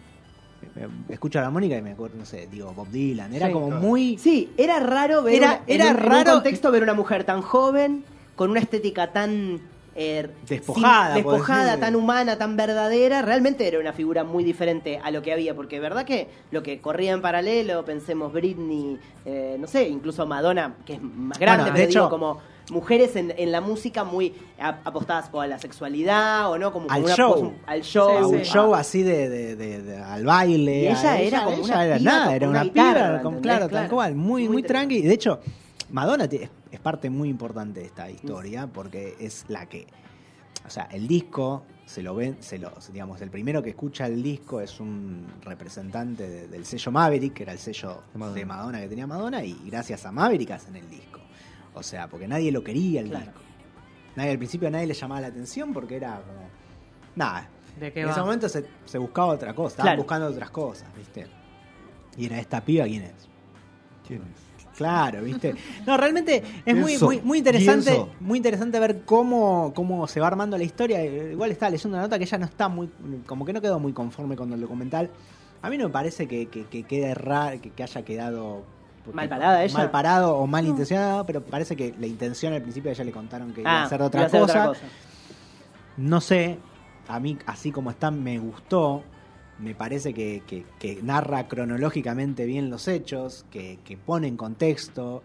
eh, 0.76 0.88
Escucho 1.10 1.40
a 1.40 1.44
la 1.44 1.50
Mónica 1.50 1.78
y 1.78 1.82
me 1.82 1.92
acuerdo, 1.92 2.18
no 2.18 2.26
sé, 2.26 2.48
digo, 2.52 2.74
Bob 2.74 2.90
Dylan, 2.90 3.34
era 3.34 3.48
Sí. 3.48 3.54
como 3.54 3.72
muy... 3.72 4.18
Sí, 4.18 4.52
era 4.58 4.80
raro 4.80 5.24
ver 5.24 5.36
Era- 5.36 5.48
una- 5.48 5.62
en 5.68 5.82
un- 5.82 5.88
en 5.88 5.94
un 5.96 6.02
raro- 6.04 6.34
contexto 6.34 6.72
ver 6.72 6.84
una 6.84 6.94
mujer 6.94 7.24
tan 7.24 7.42
joven, 7.42 8.04
con 8.36 8.50
una 8.52 8.60
estética 8.60 9.12
tan 9.14 9.62
eh, 9.96 10.28
Despojada, 10.48 11.16
sin- 11.16 11.24
despojada, 11.24 11.78
tan 11.78 11.96
humana, 11.96 12.38
tan 12.38 12.58
verdadera, 12.58 13.22
realmente 13.22 13.66
era 13.68 13.80
una 13.80 13.94
figura 13.94 14.24
muy 14.26 14.44
diferente 14.44 15.00
a 15.02 15.10
lo 15.12 15.22
que 15.22 15.32
había, 15.32 15.56
porque 15.56 15.80
verdad 15.80 16.04
que 16.06 16.28
lo 16.52 16.62
que 16.64 16.82
corría 16.82 17.14
en 17.14 17.22
paralelo, 17.22 17.86
pensemos 17.86 18.34
Britney, 18.34 18.98
eh, 19.26 19.56
no 19.60 19.68
sé, 19.68 19.88
incluso 19.88 20.26
Madonna, 20.26 20.76
que 20.86 20.94
es 20.96 21.02
más 21.02 21.40
grande, 21.40 21.64
Bueno, 21.64 21.78
de 21.78 21.80
pero 21.82 21.90
digo, 21.90 22.02
hecho- 22.04 22.10
como 22.10 22.56
mujeres 22.72 23.16
en, 23.16 23.32
en 23.38 23.52
la 23.52 23.62
música 23.62 24.04
muy 24.04 24.34
apostadas 24.60 25.30
o 25.32 25.40
a 25.40 25.46
la 25.48 25.60
sexualidad 25.60 26.50
o 26.52 26.58
no, 26.58 26.74
como, 26.74 26.90
Al 26.90 27.04
una 27.04 27.16
show. 27.16 27.54
al 27.68 27.84
show, 27.84 28.10
a 28.10 28.28
un 28.28 28.42
show 28.42 28.74
así 28.74 29.04
de, 29.04 29.30
de- 29.30 29.56
de- 29.56 29.82
de- 29.84 29.98
al 29.98 30.26
baile. 30.26 30.82
Y 30.82 30.88
ella 30.88 31.12
a 31.12 31.22
era 31.22 31.44
como 31.44 31.58
una 31.64 31.86
era 31.86 31.98
piba 32.00 32.12
nada, 32.12 32.36
era 32.36 32.50
una 32.50 32.64
guitarra, 32.64 32.94
piba, 32.94 33.16
¿entendés? 33.18 33.42
claro, 33.44 33.60
tal 33.62 33.70
Claro. 33.70 33.90
cual, 33.96 34.16
muy, 34.16 34.44
Muy 34.46 34.54
muy 34.54 34.64
tranqui. 34.64 35.02
De 35.04 35.14
hecho, 35.14 35.40
Madonna 35.92 36.28
ti- 36.28 36.38
es, 36.38 36.44
es 36.65 36.65
parte 36.86 37.10
muy 37.10 37.30
importante 37.30 37.80
de 37.80 37.88
esta 37.88 38.12
historia 38.12 38.68
porque 38.68 39.16
es 39.20 39.44
la 39.48 39.66
que, 39.66 39.88
o 40.68 40.70
sea, 40.70 40.84
el 40.92 41.08
disco 41.08 41.66
se 41.88 42.04
lo 42.04 42.14
ven, 42.14 42.38
se 42.42 42.60
lo, 42.60 42.72
digamos, 42.94 43.20
el 43.22 43.32
primero 43.32 43.64
que 43.64 43.72
escucha 43.72 44.06
el 44.06 44.22
disco 44.22 44.62
es 44.62 44.80
un 44.80 45.26
representante 45.42 46.30
de- 46.30 46.48
del 46.48 46.64
sello 46.64 46.92
Maverick, 46.92 47.34
que 47.34 47.42
era 47.44 47.54
el 47.54 47.58
sello 47.58 48.04
De 48.14 48.20
Madonna. 48.20 48.36
de 48.40 48.46
Madonna 48.46 48.80
que 48.82 48.88
tenía 48.88 49.08
Madonna, 49.08 49.44
y 49.44 49.60
gracias 49.66 50.06
a 50.06 50.12
Maverick 50.12 50.52
hacen 50.52 50.76
el 50.76 50.88
disco. 50.88 51.22
O 51.74 51.82
sea, 51.82 52.08
porque 52.08 52.28
nadie 52.28 52.52
lo 52.52 52.64
quería 52.64 53.02
el 53.02 53.10
Claro. 53.10 53.26
disco. 53.26 53.42
Nadie, 54.16 54.30
al 54.32 54.38
principio 54.38 54.70
nadie 54.70 54.86
le 54.86 54.94
llamaba 54.94 55.22
la 55.22 55.28
atención 55.28 55.74
porque 55.74 55.96
era 55.96 56.22
como. 56.22 56.48
Nada. 57.16 57.50
¿De 57.80 57.92
qué 57.92 58.02
En 58.02 58.08
va? 58.08 58.12
ese 58.12 58.20
momento 58.22 58.48
se, 58.48 58.64
se 58.86 58.98
buscaba 59.00 59.30
otra 59.30 59.56
cosa, 59.56 59.70
estaban 59.74 59.88
Claro. 59.90 60.04
buscando 60.04 60.28
otras 60.28 60.52
cosas, 60.52 60.88
¿viste? 60.96 61.26
Y 62.16 62.28
era 62.28 62.38
esta 62.40 62.64
piba, 62.64 62.86
¿quién 62.86 63.02
es? 63.04 63.28
¿Quién 64.08 64.22
es? 64.22 64.55
Claro, 64.78 65.22
¿viste? 65.24 65.56
No, 65.86 65.96
realmente 65.98 66.44
es 66.66 66.76
muy, 66.76 66.98
muy, 66.98 67.22
muy 67.22 67.38
interesante, 67.38 68.06
muy 68.20 68.38
interesante 68.38 68.80
ver 68.80 69.02
cómo, 69.06 69.72
cómo 69.74 70.06
se 70.08 70.20
va 70.20 70.28
armando 70.28 70.58
la 70.58 70.64
historia. 70.66 71.04
Igual 71.04 71.52
estaba 71.52 71.70
leyendo 71.70 71.98
una 71.98 72.04
nota 72.04 72.18
que 72.18 72.26
ella 72.26 72.38
no 72.38 72.46
está 72.46 72.68
muy, 72.68 72.90
como 73.26 73.46
que 73.46 73.54
no 73.54 73.62
quedó 73.62 73.80
muy 73.80 73.94
conforme 73.94 74.36
con 74.36 74.52
el 74.52 74.60
documental. 74.60 75.10
A 75.62 75.70
mí 75.70 75.78
no 75.78 75.86
me 75.86 75.90
parece 75.92 76.28
que, 76.28 76.48
que, 76.48 76.66
que 76.66 76.84
quede 76.84 77.14
raro, 77.16 77.60
que, 77.62 77.70
que 77.72 77.84
haya 77.84 78.02
quedado 78.04 78.64
Mal 79.14 79.30
parada 79.30 79.64
ella. 79.64 79.78
mal 79.78 79.92
parado 79.92 80.36
o 80.38 80.48
mal 80.48 80.66
intencionado, 80.66 81.26
pero 81.26 81.42
parece 81.42 81.76
que 81.76 81.94
la 82.00 82.08
intención 82.08 82.54
al 82.54 82.62
principio 82.62 82.90
a 82.90 82.94
ella 82.94 83.04
le 83.04 83.12
contaron 83.12 83.54
que 83.54 83.62
iba 83.62 83.70
a 83.72 83.82
Ah, 83.82 83.86
hacer 83.86 84.00
iba 84.00 84.08
otra 84.08 84.22
a 84.24 84.26
hacer 84.26 84.42
cosa. 84.42 84.54
otra 84.54 84.68
cosa. 84.68 84.82
No 85.98 86.20
sé, 86.22 86.58
a 87.08 87.20
mí 87.20 87.38
así 87.46 87.72
como 87.72 87.92
está 87.92 88.10
me 88.12 88.38
gustó. 88.40 89.04
Me 89.60 89.74
parece 89.76 90.14
que, 90.14 90.44
que- 90.46 90.66
que 90.80 91.00
narra 91.02 91.48
cronológicamente 91.48 92.46
bien 92.46 92.70
los 92.70 92.88
hechos, 92.88 93.46
que, 93.52 93.80
que 93.86 93.96
pone 93.98 94.28
en 94.28 94.36
contexto. 94.38 95.24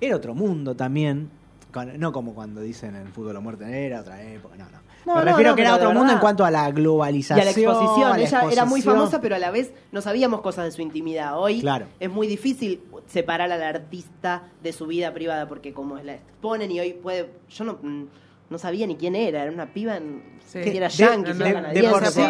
Era 0.00 0.16
otro 0.16 0.34
mundo 0.34 0.74
también. 0.76 1.30
con- 1.72 1.98
no 1.98 2.12
como 2.12 2.34
cuando 2.34 2.60
dicen 2.60 2.94
en 2.96 3.06
fútbol 3.12 3.36
o 3.36 3.40
muerte 3.40 3.64
era 3.86 4.00
otra 4.02 4.22
época. 4.22 4.56
No, 4.56 4.64
no. 4.66 4.82
No, 5.04 5.16
me 5.16 5.22
refiero 5.22 5.50
no, 5.50 5.56
que 5.56 5.62
era 5.62 5.74
otro 5.74 5.92
mundo 5.92 6.12
en 6.12 6.18
cuanto 6.20 6.44
a 6.44 6.50
la 6.52 6.68
Y 6.68 6.72
globalización. 6.72 7.40
a 7.40 7.44
la 7.44 7.50
exposición, 7.50 8.12
a 8.12 8.16
la 8.18 8.22
ella 8.22 8.42
era 8.52 8.64
muy 8.66 8.82
famosa, 8.82 9.20
pero 9.20 9.34
a 9.34 9.38
la 9.40 9.50
vez 9.50 9.72
no 9.90 10.00
sabíamos 10.00 10.42
cosas 10.42 10.66
de 10.66 10.70
su 10.70 10.80
intimidad. 10.82 11.36
Hoy 11.40 11.60
Claro. 11.60 11.86
es 11.98 12.08
muy 12.08 12.28
difícil 12.28 12.82
separar 13.06 13.50
al 13.50 13.62
artista 13.64 14.44
de 14.62 14.72
su 14.72 14.86
vida 14.86 15.12
privada, 15.12 15.48
porque 15.48 15.72
como 15.72 15.96
la 15.96 16.14
exponen 16.14 16.70
y 16.70 16.78
hoy 16.78 16.92
puede... 16.92 17.30
Yo 17.48 17.64
no, 17.64 17.78
mm, 17.82 18.04
no 18.52 18.58
sabía 18.58 18.86
ni 18.86 18.96
quién 18.96 19.16
era, 19.16 19.42
era 19.42 19.50
una 19.50 19.66
piba 19.66 19.96
en, 19.96 20.22
Sí. 20.46 20.60
que 20.60 20.76
era 20.76 20.88
De- 20.88 20.94
yankee, 20.94 21.32
de- 21.32 21.44
de, 21.44 21.44
de 21.82 21.88
por 21.88 22.06
sí, 22.06 22.20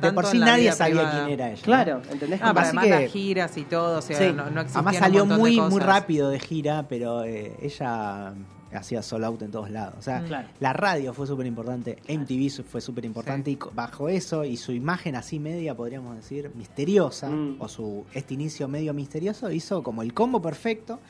de 0.00 0.12
por 0.12 0.26
sí 0.26 0.38
nadie 0.38 0.70
sabía 0.72 0.94
privada. 1.00 1.24
quién 1.26 1.30
era 1.40 1.50
ella. 1.50 1.62
Claro, 1.62 2.02
¿entendés? 2.12 2.40
Ah, 2.42 2.52
pero 2.54 2.60
además 2.66 2.84
que- 2.84 2.90
las 2.90 3.10
giras 3.12 3.56
y 3.56 3.62
todo, 3.64 3.98
o 3.98 4.02
sea, 4.02 4.18
Sí. 4.18 4.32
no, 4.32 4.48
no 4.50 4.60
Además 4.60 4.94
un 4.94 5.00
salió 5.00 5.26
muy, 5.26 5.60
muy 5.60 5.80
rápido 5.80 6.30
de 6.30 6.38
gira, 6.38 6.86
pero 6.88 7.24
eh, 7.24 7.52
ella 7.60 8.34
hacía 8.76 9.02
sold 9.02 9.24
out 9.24 9.42
en 9.42 9.50
todos 9.50 9.70
lados. 9.70 9.94
O 9.98 10.02
sea, 10.02 10.20
Mm. 10.20 10.26
Claro. 10.26 10.48
la 10.60 10.72
radio 10.72 11.12
fue 11.14 11.26
súper 11.26 11.46
importante, 11.46 11.98
MTV 12.08 12.62
fue 12.64 12.80
súper 12.80 13.04
importante 13.04 13.50
Sí. 13.50 13.58
y 13.60 13.74
bajo 13.74 14.08
eso 14.08 14.44
y 14.44 14.56
su 14.56 14.72
imagen 14.72 15.14
así 15.16 15.38
media, 15.38 15.74
podríamos 15.74 16.16
decir, 16.16 16.50
misteriosa, 16.54 17.28
Mm. 17.30 17.56
o 17.60 17.68
su 17.68 18.04
este 18.14 18.34
inicio 18.34 18.68
medio 18.68 18.92
misterioso, 18.94 19.50
hizo 19.50 19.82
como 19.82 20.02
el 20.02 20.12
combo 20.14 20.40
perfecto. 20.40 21.00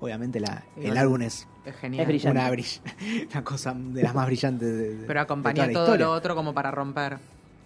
Obviamente 0.00 0.40
la, 0.40 0.64
el 0.76 0.96
álbum 0.96 1.22
es 1.22 1.46
Es 1.64 1.76
genial. 1.76 2.02
Es 2.02 2.08
brillante. 2.08 2.40
una, 2.40 2.50
brill- 2.50 2.80
una 3.32 3.44
cosa 3.44 3.72
de 3.74 4.02
las 4.02 4.14
más 4.14 4.26
brillantes 4.26 4.68
de, 4.68 4.96
de- 4.96 5.06
Pero 5.06 5.20
de 5.20 5.24
acompañó 5.24 5.54
toda 5.62 5.66
la 5.68 5.72
todo 5.72 5.96
lo 5.96 6.10
otro 6.12 6.34
como 6.34 6.52
para 6.54 6.70
romper. 6.70 7.18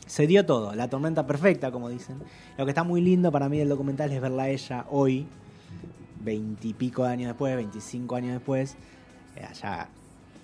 Se 0.07 0.27
dio 0.27 0.47
todo, 0.47 0.73
la 0.75 0.89
tormenta 0.89 1.27
perfecta, 1.27 1.71
como 1.73 1.89
dicen. 1.89 2.19
Lo 2.59 2.65
que 2.65 2.71
está 2.71 2.85
muy 2.85 3.01
lindo 3.01 3.33
para 3.33 3.49
mí 3.49 3.59
del 3.59 3.69
documental 3.69 4.13
es 4.13 4.21
verla 4.21 4.45
a 4.45 4.49
ella 4.51 4.85
hoy, 4.91 5.27
veintipico 6.23 7.05
de 7.05 7.11
años 7.11 7.29
después, 7.29 7.55
25 7.57 8.17
años 8.17 8.33
después, 8.35 8.77
allá 9.45 9.89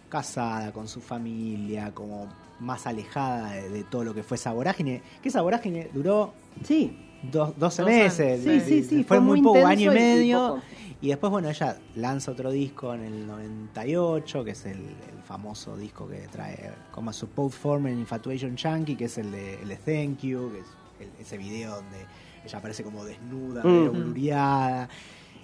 casada 0.08 0.72
con 0.72 0.88
su 0.88 1.00
familia, 1.00 1.92
como 1.94 2.28
más 2.60 2.86
alejada 2.86 3.52
de, 3.52 3.70
de 3.70 3.84
todo 3.84 4.04
lo 4.04 4.14
que 4.14 4.22
fue 4.22 4.36
esa 4.36 4.52
vorágine. 4.52 5.02
Que 5.22 5.28
esa 5.30 5.40
vorágine 5.42 5.88
duró 5.92 6.32
Sí, 6.64 6.98
dos, 7.22 7.58
12 7.58 7.82
Dos 7.82 7.90
meses. 7.90 8.42
sí, 8.44 8.60
sí, 8.60 8.82
sí, 8.84 8.96
Fue, 9.04 9.16
fue 9.16 9.20
muy 9.20 9.40
poco, 9.42 9.66
año 9.66 9.90
y 9.92 9.94
medio. 9.94 10.60
Y 11.00 11.08
después, 11.08 11.30
bueno, 11.32 11.48
ella 11.48 11.78
lanza 11.96 12.30
otro 12.30 12.50
disco 12.52 12.94
en 12.94 13.02
el 13.02 13.26
98, 13.26 14.44
que 14.44 14.50
es 14.52 14.66
el, 14.66 14.78
el 14.78 15.22
famoso 15.26 15.76
disco 15.76 16.06
que 16.08 16.28
trae 16.28 16.70
como 16.92 17.12
su 17.12 17.26
Post 17.28 17.58
Form 17.58 17.86
en 17.88 17.98
Infatuation 17.98 18.54
Chunky, 18.54 18.94
que 18.96 19.06
es 19.06 19.18
el 19.18 19.32
de, 19.32 19.54
el 19.62 19.68
de 19.68 19.76
Thank 19.76 20.20
You, 20.20 20.52
que 20.52 20.60
es 20.60 20.66
el- 21.00 21.20
ese 21.20 21.38
video 21.38 21.74
donde 21.76 21.96
ella 22.44 22.58
aparece 22.58 22.84
como 22.84 23.04
desnuda, 23.04 23.62
Mm. 23.64 23.66
medio 23.66 23.90
blureada. 23.92 24.88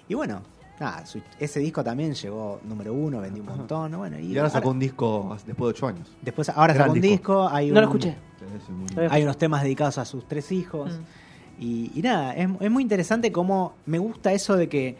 Y 0.07 0.13
bueno, 0.13 0.41
nada, 0.79 1.05
su- 1.05 1.21
ese 1.39 1.59
disco 1.59 1.83
también 1.83 2.13
llegó 2.13 2.59
número 2.63 2.93
uno, 2.93 3.19
vendió 3.21 3.43
un 3.43 3.49
montón. 3.49 3.91
Bueno, 3.97 4.17
y, 4.19 4.33
Y 4.33 4.37
ahora 4.37 4.49
sacó 4.49 4.69
un 4.69 4.79
disco 4.79 5.35
después 5.45 5.57
de 5.73 5.77
ocho 5.77 5.87
años. 5.87 6.07
Después, 6.21 6.49
ahora 6.49 6.73
Gran 6.73 6.87
sacó 6.87 6.93
un 6.93 7.01
disco. 7.01 7.43
disco. 7.43 7.49
hay 7.55 7.69
no 7.71 7.81
lo 7.81 7.87
un- 7.89 7.97
escuché. 7.97 8.09
Es 8.63 8.69
muy- 8.69 8.87
Todavía- 8.87 9.13
hay 9.13 9.23
unos 9.23 9.37
temas 9.37 9.63
dedicados 9.63 9.97
a 9.97 10.05
sus 10.05 10.27
tres 10.27 10.51
hijos. 10.51 10.91
Mm. 10.91 11.61
Y, 11.61 11.91
y 11.93 12.01
nada, 12.01 12.33
es, 12.35 12.47
es 12.61 12.71
muy 12.71 12.83
interesante 12.83 13.31
cómo 13.31 13.73
me 13.85 13.99
gusta 13.99 14.31
eso 14.31 14.55
de 14.55 14.69
que 14.69 14.97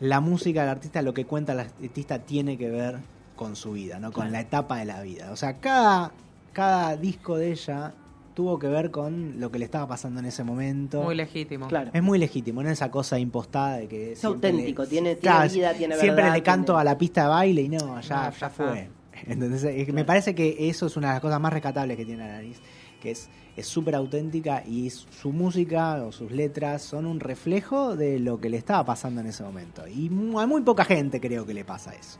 la 0.00 0.20
música 0.20 0.62
del 0.62 0.70
artista, 0.70 1.02
lo 1.02 1.12
que 1.14 1.24
cuenta 1.26 1.52
el 1.52 1.60
artista 1.60 2.18
tiene 2.20 2.56
que 2.58 2.70
ver 2.70 2.98
con 3.36 3.56
su 3.56 3.72
vida, 3.72 3.98
¿no? 3.98 4.12
Con 4.12 4.32
la 4.32 4.40
etapa 4.40 4.78
de 4.78 4.84
la 4.86 5.02
vida. 5.02 5.30
O 5.32 5.36
sea, 5.36 5.58
cada, 5.58 6.12
cada 6.52 6.96
disco 6.96 7.36
de 7.36 7.52
ella 7.52 7.92
tuvo 8.34 8.58
que 8.58 8.66
ver 8.68 8.90
con 8.90 9.38
lo 9.40 9.50
que 9.50 9.58
le 9.58 9.64
estaba 9.64 9.86
pasando 9.88 10.20
en 10.20 10.26
ese 10.26 10.42
momento. 10.44 11.02
Muy 11.02 11.14
legítimo. 11.14 11.68
Claro. 11.68 11.90
es 11.94 12.02
muy 12.02 12.18
legítimo, 12.18 12.62
no 12.62 12.68
esa 12.68 12.90
cosa 12.90 13.18
impostada 13.18 13.76
de 13.78 13.88
que... 13.88 14.12
Es 14.12 14.18
siempre 14.18 14.50
auténtico, 14.50 14.86
tiene- 14.86 15.14
tiene 15.16 15.48
vida, 15.48 15.72
tiene 15.74 15.94
Siempre 15.96 16.22
verdad, 16.24 16.34
le 16.36 16.42
canto 16.42 16.72
tiene- 16.72 16.80
a 16.80 16.84
la 16.84 16.98
pista 16.98 17.22
de 17.22 17.28
baile 17.28 17.62
y 17.62 17.68
no, 17.68 17.78
ya, 17.78 17.86
No, 17.86 18.00
ya, 18.00 18.30
ya 18.32 18.50
fue. 18.50 18.88
Entonces, 19.26 19.92
me 19.92 20.04
parece 20.04 20.34
que 20.34 20.68
eso 20.68 20.86
es 20.86 20.96
una 20.96 21.08
de 21.08 21.14
las 21.14 21.20
cosas 21.22 21.40
más 21.40 21.52
rescatables 21.52 21.96
que 21.96 22.04
tiene 22.04 22.24
Alanis, 22.24 22.60
que 23.00 23.12
es 23.12 23.28
es 23.56 23.68
súper 23.68 23.94
auténtica 23.94 24.64
y 24.66 24.90
su 24.90 25.30
música 25.32 26.02
o 26.04 26.10
sus 26.10 26.32
letras 26.32 26.82
son 26.82 27.06
un 27.06 27.20
reflejo 27.20 27.94
de 27.94 28.18
lo 28.18 28.40
que 28.40 28.50
le 28.50 28.56
estaba 28.56 28.84
pasando 28.84 29.20
en 29.20 29.28
ese 29.28 29.44
momento. 29.44 29.86
Y 29.86 30.10
mu- 30.10 30.40
a 30.40 30.46
muy 30.48 30.62
poca 30.62 30.84
gente 30.84 31.20
creo 31.20 31.46
que 31.46 31.54
le 31.54 31.64
pasa 31.64 31.92
eso. 31.94 32.18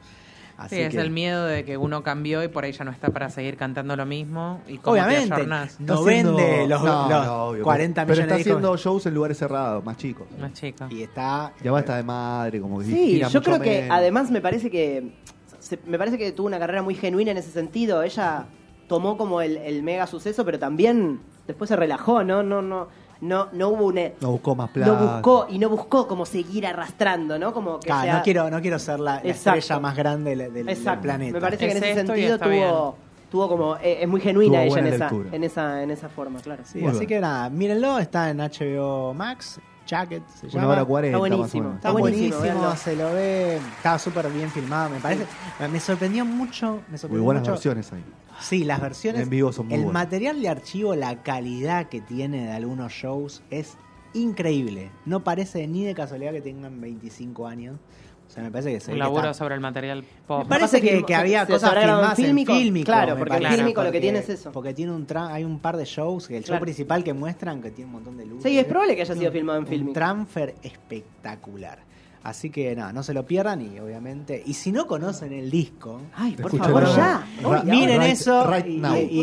Así 0.57 0.77
Sí, 0.77 0.83
es 0.83 0.95
el 0.95 1.11
miedo 1.11 1.47
de 1.47 1.64
que 1.64 1.77
uno 1.77 2.03
cambió 2.05 2.43
y 2.45 2.49
por 2.49 2.62
ahí 2.64 2.71
ya 2.73 2.85
no 2.85 2.93
está 2.93 3.09
para 3.11 3.29
seguir 3.29 3.57
cantando 3.57 3.97
lo 3.97 4.07
mismo. 4.07 4.61
Y 4.69 4.79
cómo 4.79 4.93
obviamente. 4.95 5.43
Está 5.43 5.69
no 5.81 6.05
vende 6.05 6.67
los, 6.69 6.83
No, 6.83 7.09
los 7.09 7.27
no, 7.27 7.45
obvio, 7.47 7.64
40 7.64 8.03
pero 8.07 8.12
millones 8.14 8.23
está 8.25 8.35
de 8.35 8.38
discos. 8.38 8.53
haciendo 8.59 8.77
shows 8.77 9.07
en 9.07 9.14
lugares 9.14 9.37
cerrados, 9.38 9.85
más 9.85 9.97
chicos. 9.97 10.27
Más 10.40 10.53
chica. 10.53 10.87
Y 10.90 11.03
está... 11.03 11.53
Ya 11.62 11.73
va 11.73 11.81
esta 11.81 11.97
de 11.97 12.05
madre, 12.05 12.61
como 12.61 12.79
que 12.79 12.85
Sí, 12.85 13.21
yo 13.29 13.43
creo 13.43 13.61
que 13.61 13.83
menos. 13.83 13.97
además 13.99 14.31
me 14.31 14.40
parece 14.40 14.71
que 14.71 15.12
se- 15.59 15.81
me 15.87 15.99
parece 15.99 16.19
que 16.19 16.31
tuvo 16.31 16.47
una 16.47 16.59
carrera 16.61 16.83
muy 16.83 16.95
genuina 16.95 17.33
en 17.33 17.38
ese 17.38 17.51
sentido. 17.51 18.03
Ella 18.03 18.47
tomó 18.87 19.17
como 19.17 19.40
el, 19.40 19.57
el 19.57 19.83
mega 19.83 20.07
suceso, 20.07 20.45
pero 20.45 20.59
también 20.61 21.21
después 21.49 21.69
se 21.69 21.75
relajó, 21.77 22.23
¿no? 22.23 22.43
No, 22.45 22.62
no, 22.62 22.88
no, 23.20 23.48
no 23.53 23.68
hubo 23.68 23.87
un 23.87 24.00
No 24.20 24.31
buscó 24.33 24.55
más 24.55 24.70
plata. 24.70 24.92
no 24.92 24.98
buscó 25.14 25.46
y 25.48 25.59
no 25.59 25.68
buscó 25.68 26.07
como 26.07 26.27
seguir 26.27 26.66
arrastrando, 26.66 27.38
¿no? 27.38 27.53
Como 27.53 27.79
que 27.81 27.87
Claro, 27.87 28.03
sea- 28.03 28.16
no, 28.18 28.22
quiero, 28.22 28.50
no 28.50 28.61
quiero 28.61 28.79
ser 28.79 29.00
la, 29.00 29.18
estrella 29.18 29.79
más 29.81 29.96
grande 29.96 30.31
del, 30.31 30.38
del- 30.38 30.53
del 30.55 30.68
Exacto. 30.68 31.03
planeta. 31.03 31.33
Me 31.35 31.40
parece 31.40 31.66
que 31.66 31.72
en 31.72 31.77
Es 31.79 31.83
ese 31.83 32.00
esto 32.00 32.16
y 32.16 32.22
sentido 32.27 32.38
tuvo, 32.38 32.96
tuvo 33.31 33.48
como 33.48 33.77
eh, 33.77 33.98
es 34.03 34.09
muy 34.09 34.20
genuina 34.20 34.64
Tuvo 34.64 34.77
ella 34.77 34.87
en 34.88 34.94
esa, 34.94 35.11
en 35.33 35.44
esa 35.44 35.83
en 35.83 35.90
esa 35.90 36.09
forma, 36.09 36.40
claro. 36.40 36.62
Sí, 36.66 36.85
así 36.85 37.07
que 37.07 37.20
nada, 37.20 37.48
mírenlo, 37.50 37.98
está 37.98 38.31
en 38.31 38.38
HBO 38.38 39.14
Max, 39.14 39.61
Jacket 39.87 40.23
se 40.29 40.47
Una 40.47 40.55
llama. 40.55 40.68
hora 40.68 40.85
cuarenta, 40.85 41.16
Está 41.18 41.29
buenísimo. 41.37 41.73
Está 41.75 41.90
buenísimo, 41.92 42.40
véanlo. 42.40 42.77
se 42.77 42.97
lo 42.97 43.12
ve, 43.12 43.57
estaba 43.57 43.99
súper 43.99 44.31
bien 44.31 44.51
filmado, 44.51 44.90
me 44.90 45.01
parece. 45.01 45.27
Me 45.70 45.81
sorprendió 45.81 46.25
mucho, 46.25 46.81
me 46.90 47.09
Muy 47.09 47.20
buenas 47.20 47.42
mucho. 47.42 47.53
versiones 47.53 47.92
ahí. 47.92 48.05
Sí, 48.40 48.64
las 48.64 48.81
versiones 48.81 49.23
En 49.23 49.31
vivo 49.31 49.53
son 49.53 49.66
muy 49.66 49.75
El 49.77 49.85
buenas. 49.85 50.03
material 50.05 50.40
de 50.42 50.49
archivo, 50.49 50.94
la 50.97 51.23
calidad 51.23 51.88
que 51.88 52.01
tiene 52.01 52.47
de 52.47 52.53
algunos 52.53 52.92
shows 52.92 53.42
es 53.51 53.77
increíble. 54.12 54.90
No 55.07 55.23
parece 55.25 55.66
ni 55.66 55.85
de 55.85 55.94
casualidad 55.94 56.33
que 56.33 56.40
tengan 56.40 56.81
25 56.81 57.47
años. 57.47 57.79
O 58.27 58.31
sea, 58.35 58.43
me 58.43 58.51
parece 58.51 58.73
que 58.73 58.81
se 58.81 58.93
Un 58.93 58.99
laburo 58.99 59.31
está- 59.31 59.35
sobre 59.35 59.55
el 59.55 59.61
material 59.61 60.05
pop. 60.27 60.41
Me 60.43 60.49
parece 60.49 60.81
que, 60.81 61.05
que 61.05 61.15
había 61.15 61.47
se- 61.47 61.53
cosas 61.53 61.71
filmadas 61.73 62.19
en 62.19 62.25
fílmico. 62.25 62.53
fílmico. 62.55 62.85
Claro, 62.87 63.17
porque 63.17 63.39
fílmico 63.47 63.85
lo 63.85 63.93
que 63.93 64.01
tiene 64.01 64.19
es 64.21 64.29
eso. 64.29 64.51
Porque 64.51 64.75
tiene 64.75 64.93
un 64.93 65.07
tra- 65.07 65.29
hay 65.33 65.45
un 65.45 65.61
par 65.61 65.77
de 65.77 65.85
shows, 65.85 66.27
que 66.27 66.37
el 66.39 66.43
show 66.43 66.49
Claro. 66.53 66.63
principal 66.63 67.05
que 67.05 67.13
muestran, 67.13 67.63
que 67.63 67.71
tiene 67.71 67.87
un 67.87 67.93
montón 67.93 68.17
de 68.17 68.27
luces. 68.27 68.43
Sí, 68.51 68.59
es 68.59 68.65
probable 68.65 68.97
que 68.97 69.03
haya 69.03 69.15
sido 69.15 69.27
Un- 69.29 69.33
filmado 69.33 69.59
en 69.59 69.65
Un 69.65 69.69
fílmico. 69.71 69.93
transfer 69.95 70.55
espectacular. 70.63 71.79
Así 72.25 72.49
que 72.49 72.75
nada, 72.75 72.91
no 72.93 73.03
se 73.03 73.13
lo 73.13 73.27
pierdan 73.27 73.61
y 73.61 73.79
obviamente. 73.79 74.43
Y 74.47 74.55
si 74.55 74.73
no 74.73 74.87
conocen 74.87 75.33
el 75.35 75.51
disco, 75.51 76.01
Ay, 76.15 76.33
por 76.35 76.57
favor, 76.57 76.87
ya. 76.97 77.23
Ra- 77.43 77.63
miren 77.65 78.01
right- 78.01 78.13
eso 78.13 78.51
right 78.51 78.67
y, 78.67 78.79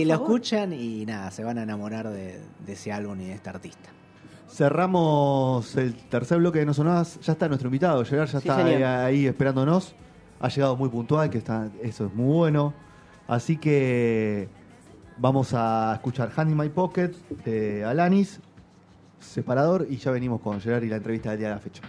lo 0.05 0.13
favor. 0.13 0.27
escuchen 0.29 0.73
y 0.73 1.03
nada, 1.07 1.31
se 1.31 1.43
van 1.43 1.57
a 1.57 1.63
enamorar 1.63 2.09
de, 2.11 2.39
de 2.65 2.73
ese 2.73 2.91
álbum 2.91 3.19
y 3.21 3.25
de 3.25 3.33
este 3.33 3.49
artista. 3.49 3.89
Cerramos 4.51 5.77
el 5.77 5.95
tercer 5.95 6.39
bloque 6.39 6.59
de 6.59 6.65
No 6.65 6.73
Sonadas. 6.73 7.19
Ya 7.21 7.33
está 7.33 7.47
nuestro 7.47 7.67
invitado, 7.69 8.03
Gerard 8.03 8.27
ya 8.27 8.39
Sí, 8.41 8.49
está 8.49 9.05
ahí 9.05 9.25
esperándonos. 9.25 9.95
Ha 10.41 10.49
llegado 10.49 10.75
muy 10.75 10.89
puntual, 10.89 11.29
que 11.29 11.37
está, 11.37 11.69
eso 11.81 12.07
es 12.07 12.13
muy 12.13 12.33
bueno. 12.33 12.73
Así 13.27 13.57
que 13.57 14.49
vamos 15.17 15.53
a 15.53 15.93
escuchar 15.93 16.31
Hand 16.35 16.51
in 16.51 16.57
My 16.57 16.67
Pocket 16.67 17.11
de 17.45 17.85
Alanis, 17.85 18.41
separador, 19.19 19.87
y 19.89 19.97
ya 19.97 20.11
venimos 20.11 20.41
con 20.41 20.59
Gerard 20.59 20.83
y 20.83 20.89
la 20.89 20.97
entrevista 20.97 21.29
del 21.29 21.39
día 21.39 21.47
de 21.49 21.55
la 21.55 21.61
fecha. 21.61 21.83